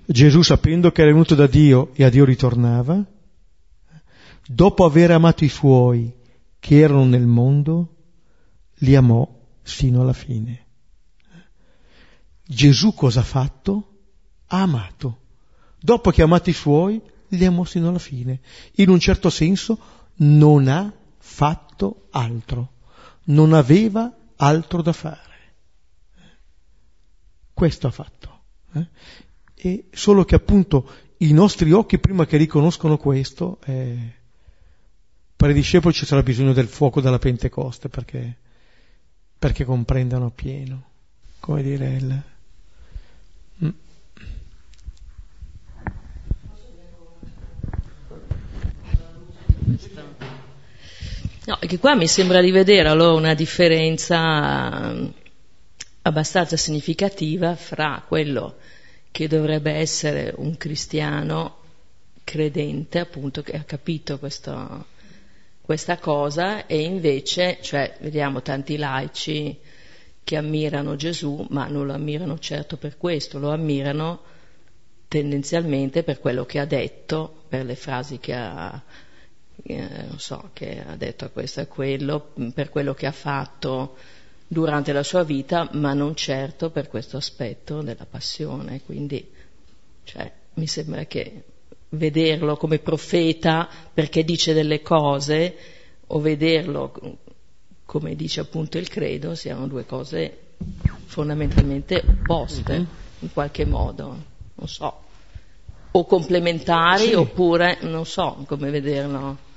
[0.04, 3.04] Gesù sapendo che era venuto da Dio e a Dio ritornava,
[4.46, 6.12] dopo aver amato i suoi
[6.58, 7.96] che erano nel mondo,
[8.78, 9.28] li amò
[9.62, 10.66] fino alla fine.
[12.44, 14.00] Gesù cosa ha fatto?
[14.46, 15.20] Ha amato.
[15.80, 18.40] Dopo che ha amato i suoi, li amò fino alla fine.
[18.76, 19.78] In un certo senso
[20.16, 22.74] non ha fatto altro,
[23.24, 25.30] non aveva altro da fare.
[27.54, 28.40] Questo ha fatto.
[28.74, 28.88] Eh?
[29.64, 33.97] E solo che appunto i nostri occhi, prima che riconoscono questo, eh,
[35.36, 38.39] per i discepoli ci sarà bisogno del fuoco della Pentecoste perché,
[39.39, 40.82] perché comprendano appieno,
[41.39, 42.22] come dire, il...
[43.64, 43.68] Mm.
[51.44, 55.06] No, che qua mi sembra di vedere allora una differenza mm,
[56.02, 58.56] abbastanza significativa fra quello
[59.12, 61.59] che dovrebbe essere un cristiano
[62.24, 64.86] credente, appunto, che ha capito questo,
[65.60, 69.59] questa cosa e invece, cioè, vediamo tanti laici
[70.24, 74.22] che ammirano Gesù, ma non lo ammirano certo per questo, lo ammirano
[75.09, 78.82] tendenzialmente per quello che ha detto, per le frasi che ha,
[79.64, 83.97] eh, so, che ha detto a questo e a quello, per quello che ha fatto
[84.52, 88.82] durante la sua vita, ma non certo per questo aspetto della passione.
[88.84, 89.26] Quindi
[90.04, 91.44] Cioè, mi sembra che
[91.90, 95.56] vederlo come profeta perché dice delle cose
[96.06, 96.92] o vederlo
[97.86, 100.38] come dice appunto il credo siano due cose
[101.06, 102.84] fondamentalmente opposte mm-hmm.
[103.20, 104.16] in qualche modo,
[104.54, 105.02] non so,
[105.92, 107.14] o complementari sì.
[107.14, 109.50] oppure non so come vederlo.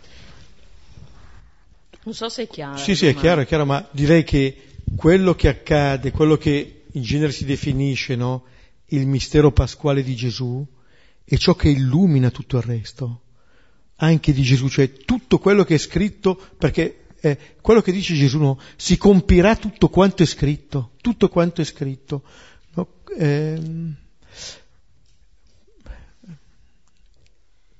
[2.03, 2.77] Non so se è chiaro.
[2.77, 7.01] Sì, sì, è chiaro, è chiaro, ma direi che quello che accade, quello che in
[7.01, 8.45] genere si definisce no,
[8.87, 10.65] il mistero pasquale di Gesù,
[11.23, 13.21] è ciò che illumina tutto il resto,
[13.97, 18.37] anche di Gesù, cioè tutto quello che è scritto, perché eh, quello che dice Gesù
[18.37, 22.23] no, si compirà tutto quanto è scritto, tutto quanto è scritto.
[22.75, 22.87] No,
[23.17, 23.95] ehm,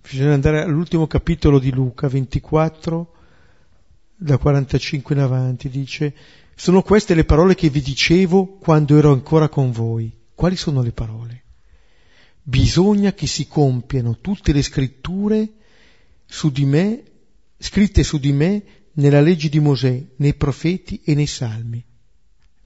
[0.02, 3.14] bisogna andare all'ultimo capitolo di Luca 24,
[4.16, 6.14] da 45 in avanti, dice,
[6.56, 10.12] sono queste le parole che vi dicevo quando ero ancora con voi.
[10.34, 11.44] Quali sono le parole?
[12.42, 15.52] Bisogna che si compiano tutte le scritture
[16.26, 17.04] su di me,
[17.58, 18.64] scritte su di me
[18.94, 21.84] nella legge di Mosè, nei profeti e nei salmi.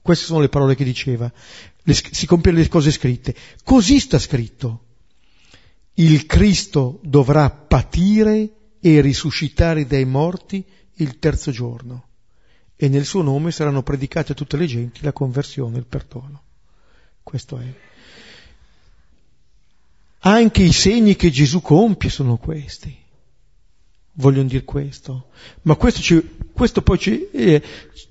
[0.00, 1.30] Queste sono le parole che diceva.
[1.82, 3.34] Le, si compiono le cose scritte.
[3.64, 4.84] Così sta scritto.
[5.94, 10.64] Il Cristo dovrà patire e risuscitare dai morti
[10.94, 12.09] il terzo giorno
[12.82, 16.42] e nel suo nome saranno predicate a tutte le genti la conversione e il perdono.
[17.22, 17.74] Questo è.
[20.20, 22.96] Anche i segni che Gesù compie sono questi.
[24.12, 25.28] Vogliono dire questo.
[25.62, 27.62] Ma questo, ci, questo poi ci, eh,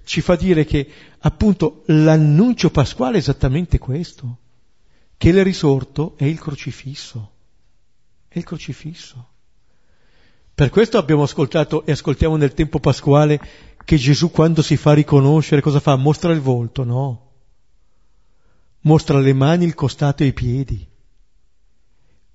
[0.03, 0.87] ci fa dire che
[1.17, 4.37] appunto l'annuncio pasquale è esattamente questo.
[5.17, 7.31] Che il risorto è il crocifisso.
[8.27, 9.29] È il crocifisso.
[10.53, 13.39] Per questo abbiamo ascoltato e ascoltiamo nel tempo pasquale
[13.89, 15.95] che Gesù quando si fa riconoscere cosa fa?
[15.95, 17.31] Mostra il volto, no.
[18.81, 20.87] Mostra le mani, il costato e i piedi.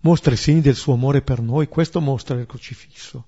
[0.00, 3.26] Mostra i segni del suo amore per noi, questo mostra il crocifisso.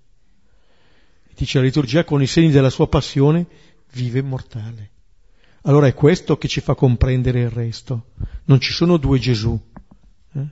[1.36, 3.46] Dice la liturgia, con i segni della sua passione
[3.92, 4.90] vive immortale.
[5.62, 8.06] Allora è questo che ci fa comprendere il resto.
[8.46, 9.56] Non ci sono due Gesù.
[10.32, 10.46] Eh?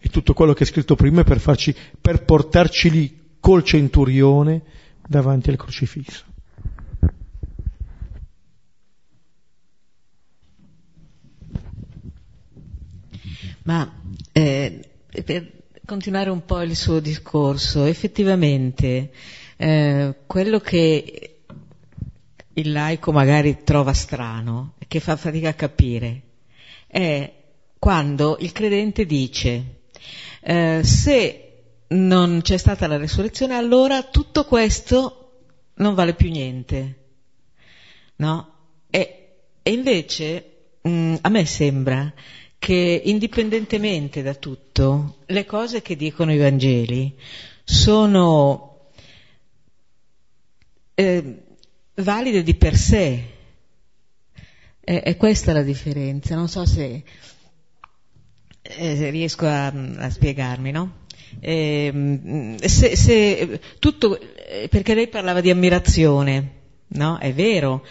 [0.00, 4.64] E tutto quello che è scritto prima è per, farci, per portarci lì col centurione
[5.06, 6.32] davanti al crocifisso.
[13.64, 14.00] Ma
[14.32, 14.88] eh,
[15.24, 15.52] per
[15.84, 19.10] continuare un po' il suo discorso, effettivamente
[19.56, 21.38] eh, quello che
[22.54, 26.22] il laico magari trova strano e che fa fatica a capire
[26.86, 27.32] è
[27.78, 29.80] quando il credente dice
[30.40, 31.40] eh, se
[31.88, 35.24] non c'è stata la resurrezione allora tutto questo
[35.76, 36.98] non vale più niente.
[38.16, 38.52] No?
[38.90, 42.12] E, e invece mh, mm, a me sembra
[42.64, 47.14] che indipendentemente da tutto, le cose che dicono i Vangeli
[47.62, 48.88] sono
[50.94, 51.42] eh,
[51.96, 53.32] valide di per sé.
[54.80, 56.36] È, è, questa la differenza.
[56.36, 57.04] Non so se,
[58.62, 61.02] eh, riesco a, a, spiegarmi, no?
[61.40, 66.52] Eh, se, se tutto, eh, perché lei parlava di ammirazione,
[66.86, 67.18] no?
[67.18, 67.84] È vero,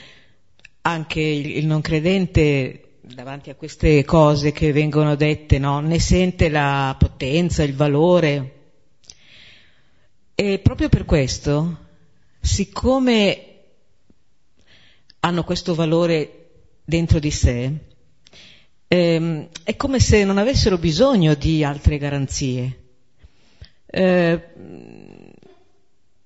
[0.81, 5.81] anche il, il non credente davanti a queste cose che vengono dette, no?
[5.81, 8.61] ne sente la potenza, il valore.
[10.35, 11.79] E proprio per questo,
[12.39, 13.47] siccome
[15.19, 16.51] hanno questo valore
[16.85, 17.71] dentro di sé,
[18.87, 22.79] ehm, è come se non avessero bisogno di altre garanzie.
[23.85, 24.41] Eh,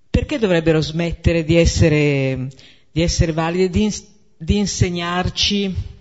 [0.09, 2.49] perché dovrebbero smettere di essere,
[2.91, 3.95] di essere validi, di,
[4.37, 5.95] di insegnarci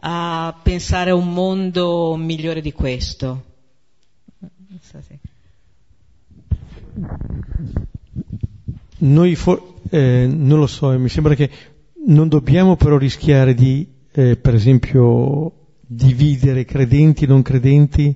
[0.00, 3.44] a pensare a un mondo migliore di questo.
[8.98, 11.50] Noi for- eh, non lo so, mi sembra che
[12.06, 18.14] non dobbiamo però rischiare di, eh, per esempio, dividere credenti e non credenti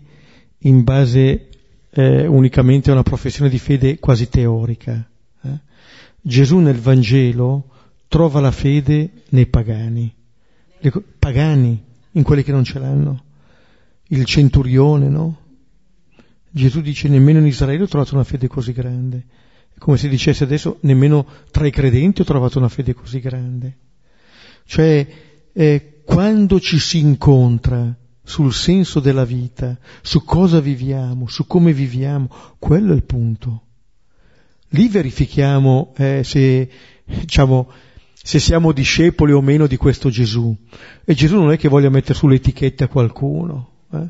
[0.59, 1.49] in base
[1.91, 5.09] eh, unicamente a una professione di fede quasi teorica.
[5.43, 5.59] Eh.
[6.21, 7.69] Gesù nel Vangelo
[8.09, 10.15] trova la fede nei pagani
[11.19, 11.83] pagani,
[12.13, 13.25] in quelli che non ce l'hanno.
[14.09, 15.39] Il centurione, no?
[16.51, 19.25] Gesù dice nemmeno in Israele ho trovato una fede così grande.
[19.75, 23.79] È come se dicesse adesso nemmeno tra i credenti ho trovato una fede così grande.
[24.65, 25.07] Cioè,
[25.53, 32.29] eh, quando ci si incontra sul senso della vita, su cosa viviamo, su come viviamo,
[32.59, 33.63] quello è il punto.
[34.69, 36.71] Lì verifichiamo eh, se,
[37.05, 37.71] diciamo,
[38.27, 40.57] se siamo discepoli o meno di questo Gesù.
[41.05, 43.83] E Gesù non è che voglia mettere sull'etichetta qualcuno.
[43.93, 44.09] Eh?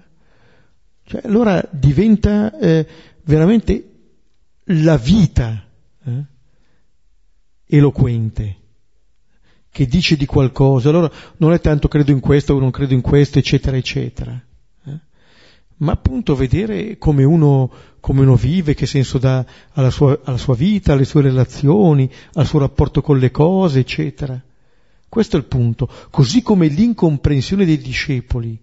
[1.02, 2.86] Cioè, allora diventa eh,
[3.24, 3.90] veramente
[4.66, 5.66] la vita
[6.04, 6.24] eh,
[7.66, 8.56] eloquente
[9.68, 10.90] che dice di qualcosa.
[10.90, 14.40] Allora non è tanto credo in questo o non credo in questo, eccetera, eccetera.
[15.76, 17.70] Ma appunto vedere come uno,
[18.00, 22.46] come uno, vive, che senso dà alla sua, alla sua vita, alle sue relazioni, al
[22.46, 24.40] suo rapporto con le cose, eccetera.
[25.08, 25.88] Questo è il punto.
[26.10, 28.60] Così come l'incomprensione dei discepoli.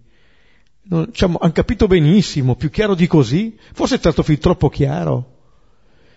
[0.84, 5.30] Non, diciamo, hanno capito benissimo, più chiaro di così, forse è stato fin troppo chiaro.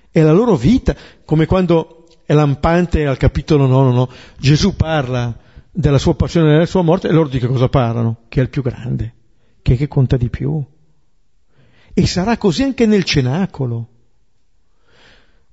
[0.09, 4.09] È la loro vita, come quando è lampante al capitolo 9, no?
[4.37, 5.37] Gesù parla
[5.71, 8.21] della sua passione e della sua morte e loro di che cosa parlano?
[8.27, 9.13] Che è il più grande,
[9.61, 10.63] che è che conta di più.
[11.95, 13.89] E sarà così anche nel cenacolo.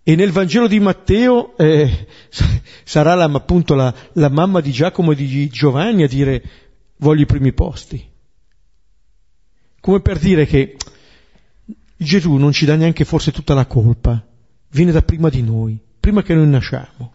[0.02, 2.06] E nel Vangelo di Matteo eh,
[2.84, 6.42] sarà la, appunto la, la mamma di Giacomo e di Giovanni a dire
[6.96, 8.10] voglio i primi posti.
[9.80, 10.76] Come per dire che
[11.96, 14.22] Gesù non ci dà neanche forse tutta la colpa,
[14.70, 17.14] viene da prima di noi prima che noi nasciamo.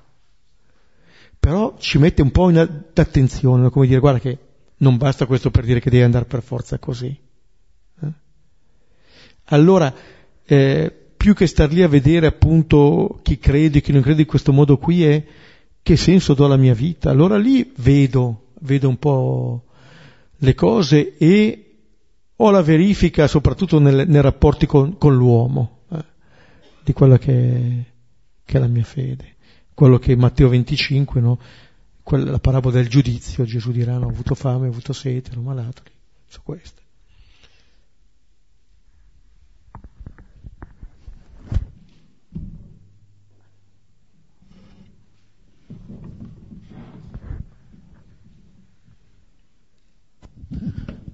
[1.38, 4.38] Però ci mette un po' in attenzione, come dire, guarda che
[4.78, 7.14] non basta questo per dire che devi andare per forza così.
[9.48, 9.94] Allora,
[10.46, 14.54] eh, più che star lì a vedere appunto chi crede, chi non crede in questo
[14.54, 15.24] modo qui è
[15.82, 17.10] che senso do alla mia vita.
[17.10, 19.64] Allora lì vedo, vedo un po'
[20.38, 21.64] le cose e
[22.36, 26.04] ho la verifica soprattutto nel, nei rapporti con, con l'uomo, eh,
[26.84, 27.96] di quella che
[28.48, 29.36] che è la mia fede.
[29.74, 31.38] Quello che Matteo 25, no?
[32.02, 35.42] Quella, la parabola del giudizio, Gesù dirà, no, ho avuto fame, ho avuto sete, ero
[35.42, 35.84] malato,
[36.26, 36.82] su questo.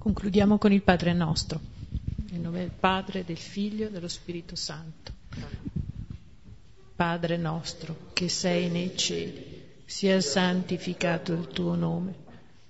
[0.04, 1.58] Concludiamo con il Padre nostro,
[2.30, 5.12] nel nome del Padre, del Figlio e dello Spirito Santo.
[6.94, 12.16] Padre nostro che sei nei cieli, sia santificato il tuo nome,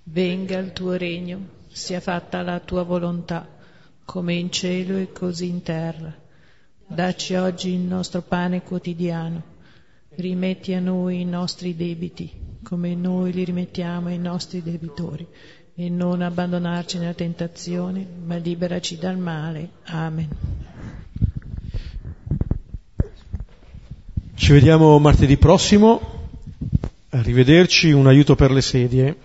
[0.03, 3.45] venga il tuo regno, sia fatta la tua volontà,
[4.05, 6.17] come in cielo e così in terra.
[6.87, 9.43] Dacci oggi il nostro pane quotidiano,
[10.11, 12.31] rimetti a noi i nostri debiti,
[12.63, 15.27] come noi li rimettiamo ai nostri debitori,
[15.77, 19.69] e non abbandonarci nella tentazione, ma liberaci dal male.
[19.85, 20.27] Amen.
[24.35, 25.99] Ci vediamo martedì prossimo,
[27.09, 29.17] arrivederci, un aiuto per le sedie.